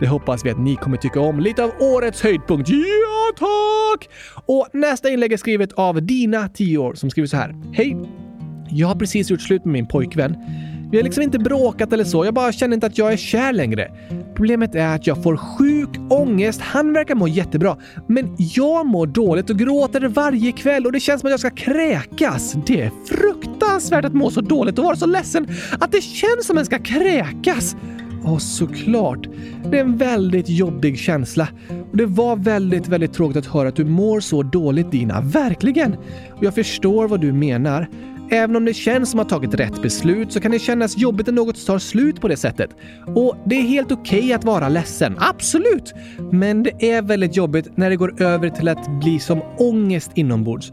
[0.00, 1.40] Det hoppas vi att ni kommer tycka om.
[1.40, 2.68] Lite av årets höjdpunkt.
[2.68, 4.08] Ja, tack!
[4.46, 7.54] Och nästa inlägg är skrivet av Dina, 10 år, som skriver så här.
[7.72, 7.96] Hej!
[8.70, 10.36] Jag har precis gjort slut med min pojkvän.
[10.90, 13.52] Vi har liksom inte bråkat eller så, jag bara känner inte att jag är kär
[13.52, 13.90] längre.
[14.34, 16.60] Problemet är att jag får sjuk ångest.
[16.60, 17.76] Han verkar må jättebra,
[18.06, 21.50] men jag mår dåligt och gråter varje kväll och det känns som att jag ska
[21.50, 22.56] kräkas.
[22.66, 25.48] Det är fruktansvärt att må så dåligt och vara så ledsen
[25.80, 27.76] att det känns som att man ska kräkas.
[28.24, 29.28] Ja, såklart.
[29.70, 31.48] Det är en väldigt jobbig känsla.
[31.90, 35.20] Och Det var väldigt, väldigt tråkigt att höra att du mår så dåligt Dina.
[35.20, 35.92] Verkligen!
[36.36, 37.88] Och jag förstår vad du menar.
[38.30, 41.26] Även om det känns som att ha tagit rätt beslut så kan det kännas jobbigt
[41.26, 42.70] när något tar slut på det sättet.
[43.06, 45.94] Och det är helt okej okay att vara ledsen, absolut!
[46.32, 50.72] Men det är väldigt jobbigt när det går över till att bli som ångest inombords.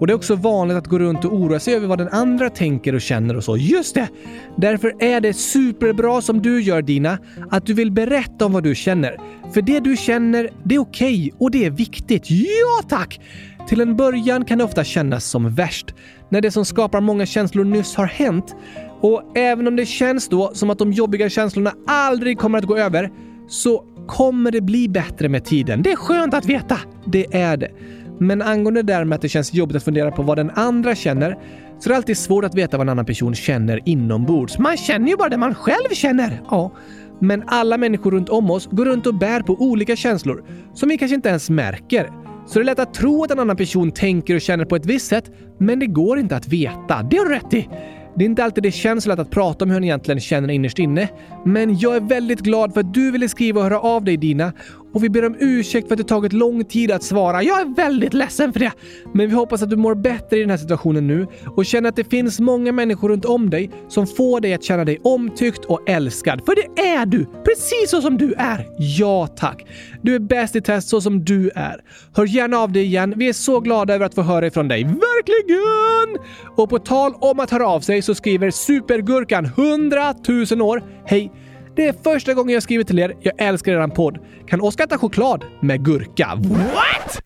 [0.00, 2.50] Och det är också vanligt att gå runt och oroa sig över vad den andra
[2.50, 3.56] tänker och känner och så.
[3.56, 4.08] Just det!
[4.56, 7.18] Därför är det superbra som du gör Dina,
[7.50, 9.16] att du vill berätta om vad du känner.
[9.54, 12.30] För det du känner, det är okej okay och det är viktigt.
[12.30, 13.20] Ja tack!
[13.68, 15.94] Till en början kan det ofta kännas som värst,
[16.28, 18.56] när det som skapar många känslor nyss har hänt.
[19.00, 22.76] Och även om det känns då som att de jobbiga känslorna aldrig kommer att gå
[22.76, 23.10] över,
[23.48, 25.82] så kommer det bli bättre med tiden.
[25.82, 26.78] Det är skönt att veta!
[27.06, 27.70] Det är det.
[28.18, 30.94] Men angående det där med att det känns jobbigt att fundera på vad den andra
[30.94, 31.38] känner,
[31.78, 34.58] så är det alltid svårt att veta vad en annan person känner inombords.
[34.58, 36.40] Man känner ju bara det man själv känner!
[36.50, 36.72] Ja.
[37.20, 40.98] Men alla människor runt om oss går runt och bär på olika känslor som vi
[40.98, 42.25] kanske inte ens märker.
[42.46, 44.86] Så det är lätt att tro att en annan person tänker och känner på ett
[44.86, 47.02] visst sätt, men det går inte att veta.
[47.02, 47.68] Det har du rätt i!
[48.16, 50.50] Det är inte alltid det känns så lätt att prata om hur han egentligen känner
[50.50, 51.08] innerst inne.
[51.44, 54.52] Men jag är väldigt glad för att du ville skriva och höra av dig Dina.
[54.96, 57.42] Och vi ber om ursäkt för att det tagit lång tid att svara.
[57.42, 58.72] Jag är väldigt ledsen för det.
[59.14, 61.26] Men vi hoppas att du mår bättre i den här situationen nu
[61.56, 64.84] och känner att det finns många människor runt om dig som får dig att känna
[64.84, 66.40] dig omtyckt och älskad.
[66.46, 67.24] För det är du!
[67.44, 68.66] Precis så som du är.
[68.78, 69.66] Ja, tack.
[70.02, 71.80] Du är bäst i test så som du är.
[72.14, 73.14] Hör gärna av dig igen.
[73.16, 74.84] Vi är så glada över att få höra ifrån dig.
[74.84, 76.26] Verkligen!
[76.56, 80.14] Och på tal om att höra av sig så skriver Supergurkan 100
[80.50, 80.82] 000 år.
[81.04, 81.32] Hej!
[81.76, 83.16] Det är första gången jag skriver till er.
[83.20, 84.18] Jag älskar eran podd.
[84.48, 86.34] Kan Oskar äta choklad med gurka?
[86.36, 87.22] What?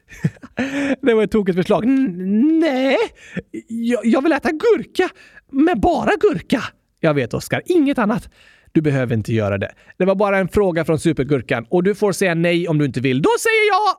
[1.03, 1.85] det var ett tokigt förslag.
[1.85, 2.97] N- nej,
[3.69, 5.09] jag, jag vill äta gurka
[5.53, 6.63] med bara gurka.
[7.01, 8.29] Jag vet Oskar, inget annat.
[8.73, 9.73] Du behöver inte göra det.
[9.99, 13.01] Det var bara en fråga från Supergurkan och du får säga nej om du inte
[13.01, 13.23] vill.
[13.23, 13.97] Då säger jag...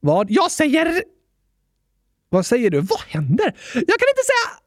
[0.00, 0.30] Vad?
[0.30, 1.02] Jag säger...
[2.28, 2.80] Vad säger du?
[2.80, 3.44] Vad händer?
[3.74, 4.61] Jag kan inte säga...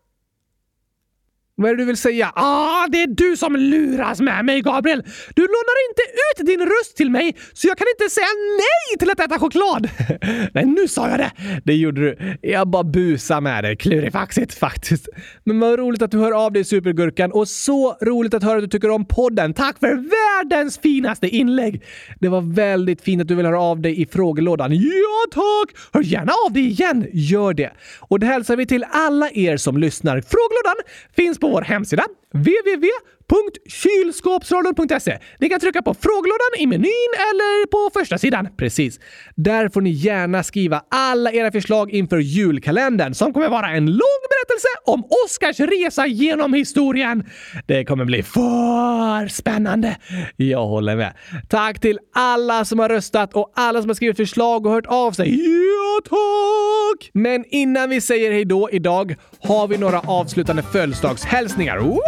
[1.57, 2.31] Vad är det du vill säga?
[2.35, 5.03] Ah, det är du som luras med mig, Gabriel!
[5.35, 8.27] Du lånar inte ut din röst till mig, så jag kan inte säga
[8.57, 9.89] nej till att äta choklad!
[10.53, 11.31] nej, nu sa jag det!
[11.63, 12.37] Det gjorde du.
[12.41, 13.77] Jag bara busar med dig.
[13.77, 15.09] Klurifaxigt faktiskt.
[15.43, 17.31] Men vad roligt att du hör av dig, Supergurkan.
[17.31, 19.53] Och så roligt att höra att du tycker om podden.
[19.53, 21.83] Tack för världens finaste inlägg!
[22.19, 24.71] Det var väldigt fint att du vill höra av dig i frågelådan.
[24.73, 25.77] Ja, tack!
[25.93, 27.07] Hör gärna av dig igen.
[27.13, 27.71] Gör det.
[27.99, 30.21] Och det hälsar vi till alla er som lyssnar.
[30.21, 30.75] Frågelådan
[31.15, 32.87] finns på vår hemsida www
[33.29, 35.17] www.kylskåpsradion.se.
[35.39, 38.47] Ni kan trycka på frågelådan i menyn eller på första sidan.
[38.57, 38.99] Precis.
[39.35, 44.21] Där får ni gärna skriva alla era förslag inför julkalendern som kommer vara en lång
[44.29, 47.23] berättelse om Oscars resa genom historien.
[47.65, 49.97] Det kommer bli för spännande.
[50.35, 51.13] Jag håller med.
[51.49, 55.11] Tack till alla som har röstat och alla som har skrivit förslag och hört av
[55.11, 55.29] sig.
[55.29, 57.09] Ja, tack!
[57.13, 61.77] Men innan vi säger hejdå idag har vi några avslutande födelsedagshälsningar.
[61.77, 61.99] Wow!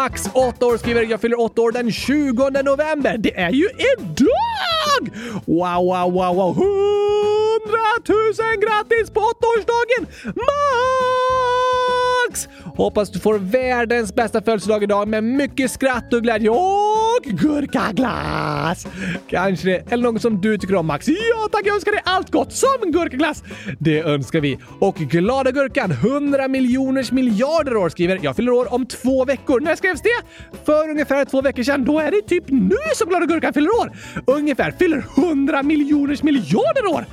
[0.00, 3.16] Max, 8 år, skriver “Jag fyller 8 år den 20 november”.
[3.18, 5.10] Det är ju idag!
[5.46, 6.50] Wow, wow, wow, wow!
[6.50, 6.62] 100
[8.08, 8.16] 000
[8.60, 10.06] grattis på 8-årsdagen!
[12.26, 12.48] Max!
[12.76, 16.50] Hoppas du får världens bästa födelsedag idag med mycket skratt och glädje
[17.20, 18.86] och gurkaglass!
[19.28, 21.08] Kanske det, eller något som du tycker om Max.
[21.08, 23.42] Ja tack, jag önskar dig allt gott som gurkaglass!
[23.78, 24.58] Det önskar vi.
[24.78, 29.60] Och glada gurkan, 100 miljoners miljarder år skriver “Jag fyller år om två veckor”.
[29.60, 30.08] När skrevs det?
[30.64, 31.84] För ungefär två veckor sedan.
[31.84, 33.92] Då är det typ nu som glada gurkan fyller år.
[34.26, 37.04] Ungefär fyller 100 miljoners miljarder år!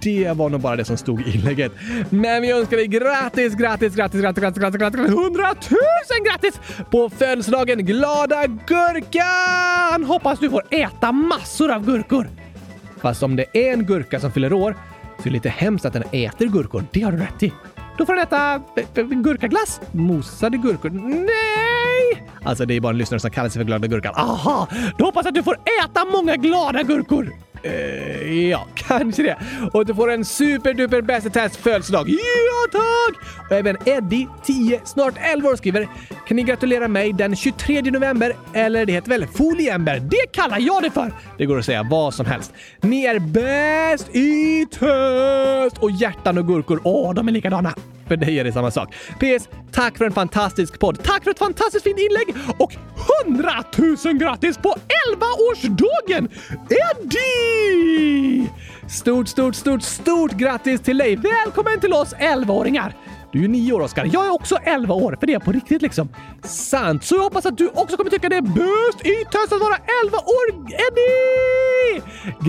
[0.00, 1.72] Det var nog bara det som stod i inlägget.
[2.10, 6.60] Men vi önskar dig grattis, grattis, grattis, grattis, grattis, grattis, grattis, hundratusen grattis
[6.90, 10.04] på födelsedagen glada gurkan!
[10.04, 12.28] Hoppas du får äta massor av gurkor.
[13.00, 14.76] Fast om det är en gurka som fyller år
[15.16, 16.84] så är det lite hemskt att den äter gurkor.
[16.92, 17.52] Det har du rätt i.
[17.98, 19.80] Då får den äta eh, eh, gurkaglass.
[19.92, 20.90] Mosade gurkor.
[20.90, 22.28] Nej!
[22.44, 24.14] Alltså, det är bara en lyssnare som kallar sig för glada gurkan.
[24.16, 24.68] Aha!
[24.98, 27.32] Då hoppas jag att du får äta många glada gurkor.
[27.62, 29.36] Eh, ja, kanske det.
[29.72, 32.08] Och du får en superduper bäst i test födelsedag.
[32.08, 33.22] Ja, tack!
[33.50, 35.88] Och även Eddie, 10, snart 11 år skriver
[36.28, 38.32] Kan ni gratulera mig den 23 november?
[38.52, 40.00] Eller det heter väl foliember?
[40.00, 41.12] Det kallar jag det för!
[41.38, 42.52] Det går att säga vad som helst.
[42.80, 45.82] Ni är bäst i test!
[45.82, 47.74] Och hjärtan och gurkor, åh, de är likadana.
[48.12, 48.94] För dig är det samma sak.
[48.94, 49.48] PS.
[49.72, 51.02] Tack för en fantastisk podd.
[51.02, 52.76] Tack för ett fantastiskt fint inlägg och
[53.26, 53.50] 100
[54.04, 54.74] 000 grattis på
[55.08, 56.28] 11-årsdagen!
[56.70, 58.50] Eddie!
[58.88, 61.16] Stort, stort, stort, stort grattis till dig!
[61.16, 62.96] Välkommen till oss 11-åringar!
[63.32, 64.10] Du är ju nio år, Oskar.
[64.12, 66.08] Jag är också 11 år, för det är på riktigt liksom.
[66.42, 67.04] Sant!
[67.04, 69.76] Så jag hoppas att du också kommer tycka det är bäst i test att vara
[70.04, 72.02] 11 år, Eddie!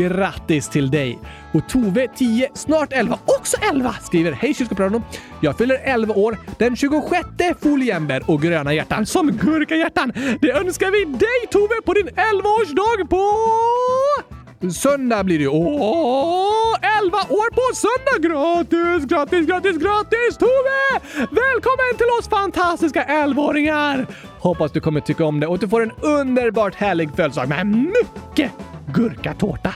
[0.03, 1.19] Grattis till dig!
[1.53, 5.01] Och Tove, 10, snart 11, också 11, skriver Hej kylskåpsradion!
[5.41, 7.27] Jag fyller 11 år den 26
[7.61, 10.13] foliember och gröna hjärtan som gurkahjärtan.
[10.41, 13.23] Det önskar vi dig Tove på din 11-årsdag på...
[14.71, 15.49] Söndag blir det ju.
[15.49, 18.27] Åh, 11 år på söndag!
[18.27, 20.99] Gratis, gratis, gratis, gratis Tove!
[21.17, 24.07] Välkommen till oss fantastiska 11-åringar!
[24.39, 27.67] Hoppas du kommer tycka om det och att du får en underbart härlig födelsedag med
[27.67, 28.51] mycket
[28.93, 29.73] gurkatårta.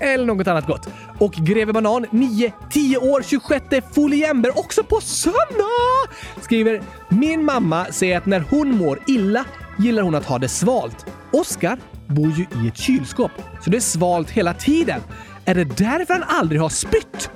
[0.00, 0.88] Eller något annat gott.
[1.18, 3.64] Och Greve Banan, 9, 10 år, 26
[3.94, 6.08] foliember, också på söndag!
[6.40, 9.44] Skriver “Min mamma säger att när hon mår illa
[9.78, 11.06] gillar hon att ha det svalt.
[11.32, 13.30] Oskar bor ju i ett kylskåp,
[13.64, 15.00] så det är svalt hela tiden.
[15.44, 17.30] Är det därför han aldrig har spytt?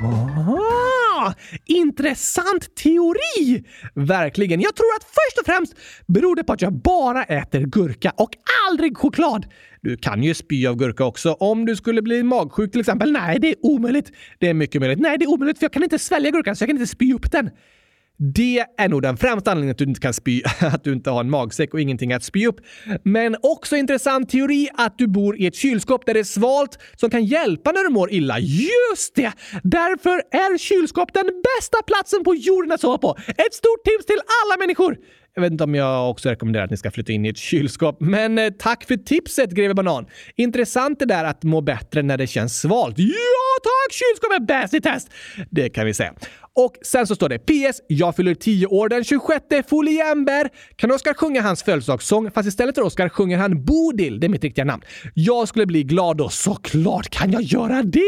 [0.00, 1.32] Ah,
[1.66, 3.64] intressant teori!
[3.94, 4.60] Verkligen.
[4.60, 5.74] Jag tror att först och främst
[6.06, 8.30] beror det på att jag bara äter gurka och
[8.68, 9.46] aldrig choklad.
[9.80, 13.12] Du kan ju spy av gurka också om du skulle bli magsjuk till exempel.
[13.12, 14.12] Nej, det är omöjligt.
[14.38, 15.00] Det är mycket möjligt.
[15.00, 17.14] Nej, det är omöjligt för jag kan inte svälja gurkan så jag kan inte spy
[17.14, 17.50] upp den.
[18.20, 21.20] Det är nog den främsta anledningen att du inte kan spy, att du inte har
[21.20, 22.60] en magsäck och ingenting att spy upp.
[23.02, 27.10] Men också intressant teori att du bor i ett kylskåp där det är svalt som
[27.10, 28.38] kan hjälpa när du mår illa.
[28.38, 29.32] Just det!
[29.62, 33.16] Därför är kylskåp den bästa platsen på jorden att sova på.
[33.26, 34.96] Ett stort tips till alla människor!
[35.34, 38.00] Jag vet inte om jag också rekommenderar att ni ska flytta in i ett kylskåp,
[38.00, 40.06] men eh, tack för tipset Greve Banan.
[40.36, 42.94] Intressant det där att må bättre när det känns svalt.
[42.98, 43.92] Ja tack!
[43.92, 45.10] Kylskåp är bäst i test!
[45.50, 46.14] Det kan vi säga.
[46.58, 47.80] Och sen så står det PS.
[47.86, 50.48] Jag fyller 10 år den 26 foliember.
[50.76, 52.30] Kan Oskar sjunga hans födelsedagssång?
[52.30, 54.20] Fast istället för Oskar sjunger han Bodil.
[54.20, 54.82] Det är mitt riktiga namn.
[55.14, 56.28] Jag skulle bli glad då.
[56.28, 58.02] Såklart kan jag göra det!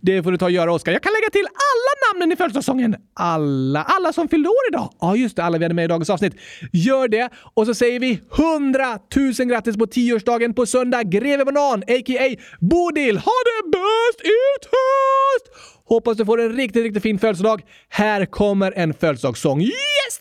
[0.00, 0.92] Det får du ta och göra Oskar.
[0.92, 2.96] Jag kan lägga till alla namnen i födelsedagssången.
[3.14, 4.90] Alla, alla som fyllde år idag.
[5.00, 5.44] Ja, just det.
[5.44, 6.34] Alla vi hade med i dagens avsnitt.
[6.72, 11.02] Gör det och så säger vi 100 000 grattis på 10-årsdagen på söndag.
[11.02, 12.36] Greve Banan, a.k.a.
[12.60, 13.18] Bodil.
[13.18, 14.36] Ha det bäst i
[14.72, 15.73] höst!
[15.88, 17.62] Hoppas du får en riktigt, riktigt fin födelsedag.
[17.88, 19.60] Här kommer en födelsedagssång.
[19.60, 20.18] Yes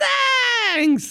[0.76, 1.04] thanks!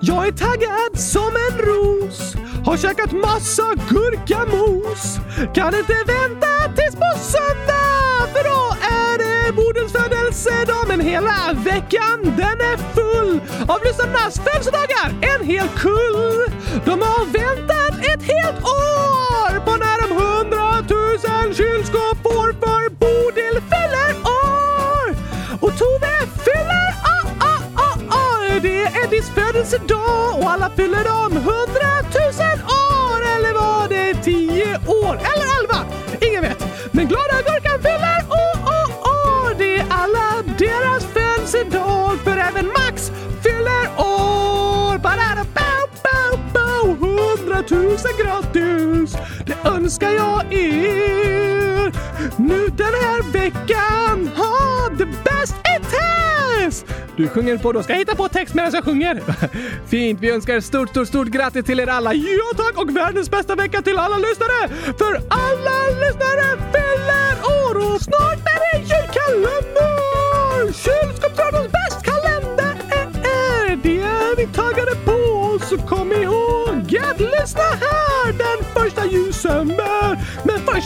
[0.00, 2.34] Jag är taggad som en ros
[2.66, 5.16] Har käkat massa gurkamos
[5.54, 8.60] Kan inte vänta tills på söndag För då
[9.02, 15.68] är det Bodils födelsedag Men hela veckan den är full Av lyssnarnas födelsedagar En hel
[15.68, 16.52] kull
[16.84, 20.57] De har väntat ett helt år På när de hundra
[20.88, 24.10] Tusen kylskåp får För Bodil fyller
[24.44, 25.16] år
[25.60, 28.58] Och Tove fyller år, ah, ah, ah.
[28.62, 33.20] Det är Eddies födelsedag och alla fyller de hundratusen år!
[33.36, 35.14] Eller var det tio år?
[35.14, 35.80] Eller elva?
[36.20, 36.64] Ingen vet.
[36.92, 39.54] Men glada gurkan fyller år, år, år!
[39.58, 43.12] Det är alla deras födelsedag för även Max
[43.42, 44.98] fyller år!
[44.98, 45.44] Badada,
[47.58, 49.16] 100 000 gratis.
[49.46, 51.92] Det önskar jag er.
[52.36, 56.86] Nu den här veckan, ha det bäst i test!
[57.16, 57.82] Du sjunger på då.
[57.82, 59.22] Ska jag hitta på text medan jag sjunger?
[59.88, 60.20] Fint.
[60.20, 62.14] Vi önskar stort, stort, stort grattis till er alla.
[62.14, 62.82] Ja tack!
[62.82, 64.68] Och världens bästa vecka till alla lyssnare!
[64.98, 68.47] För alla lyssnare fyller år och snart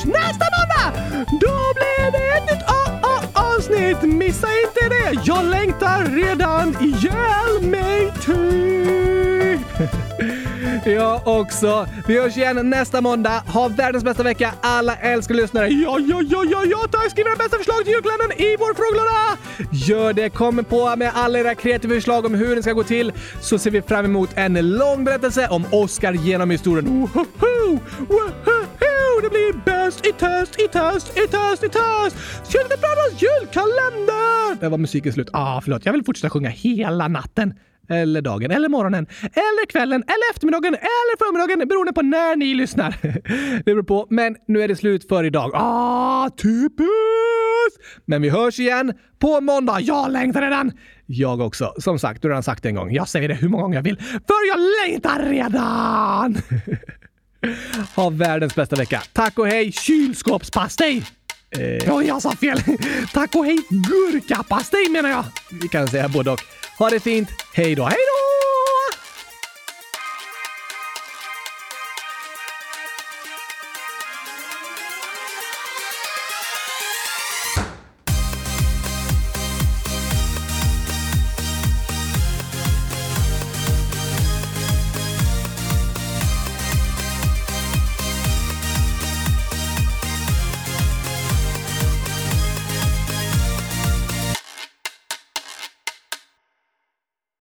[0.05, 1.01] Nästa måndag,
[1.41, 4.03] då blir det ett nytt A- A- avsnitt.
[4.03, 5.21] Missa inte det.
[5.25, 9.61] Jag längtar redan ihjäl mig typ.
[10.85, 11.87] Jag också.
[12.07, 13.43] Vi hörs igen nästa måndag.
[13.47, 14.55] Ha världens bästa vecka.
[14.61, 15.69] Alla älskar lyssnare.
[15.69, 17.11] Ja, ja, ja, ja, ja, tack!
[17.11, 19.39] Skriv era bästa förslag till julkalendern i vår frågelåda!
[19.73, 20.31] Gör det.
[20.31, 23.71] Kom på med alla era kreativa förslag om hur det ska gå till så ser
[23.71, 27.01] vi fram emot en lång berättelse om Oscar genom historien.
[27.15, 27.27] Woho!
[28.09, 28.52] Woho!
[29.43, 32.16] Det blir bäst i test, i test, i test, i test!
[32.53, 34.61] Kylskåpsradions julkalender!
[34.61, 35.28] Där var musiken slut.
[35.32, 35.86] Ah, förlåt.
[35.86, 37.55] Jag vill fortsätta sjunga hela natten.
[37.88, 42.97] Eller dagen, eller morgonen, eller kvällen, eller eftermiddagen, eller förmiddagen beroende på när ni lyssnar.
[43.57, 45.51] Det beror på, men nu är det slut för idag.
[45.55, 48.03] Ah, typiskt!
[48.07, 49.80] Men vi hörs igen på måndag.
[49.80, 50.72] Jag längtar redan!
[51.07, 51.74] Jag också.
[51.78, 52.93] Som sagt, du har redan sagt det en gång.
[52.93, 56.36] Jag säger det hur många gånger jag vill, för jag längtar redan!
[57.97, 59.03] Ha världens bästa vecka.
[59.12, 61.05] Tack och hej kylskåpspastej!
[61.51, 61.95] Eh.
[61.97, 62.62] Oj, jag sa fel!
[63.12, 65.24] Tack och hej gurkapastej menar jag!
[65.62, 66.40] Vi kan säga både och.
[66.78, 67.28] Ha det fint.
[67.55, 68.32] Hej då, hej då!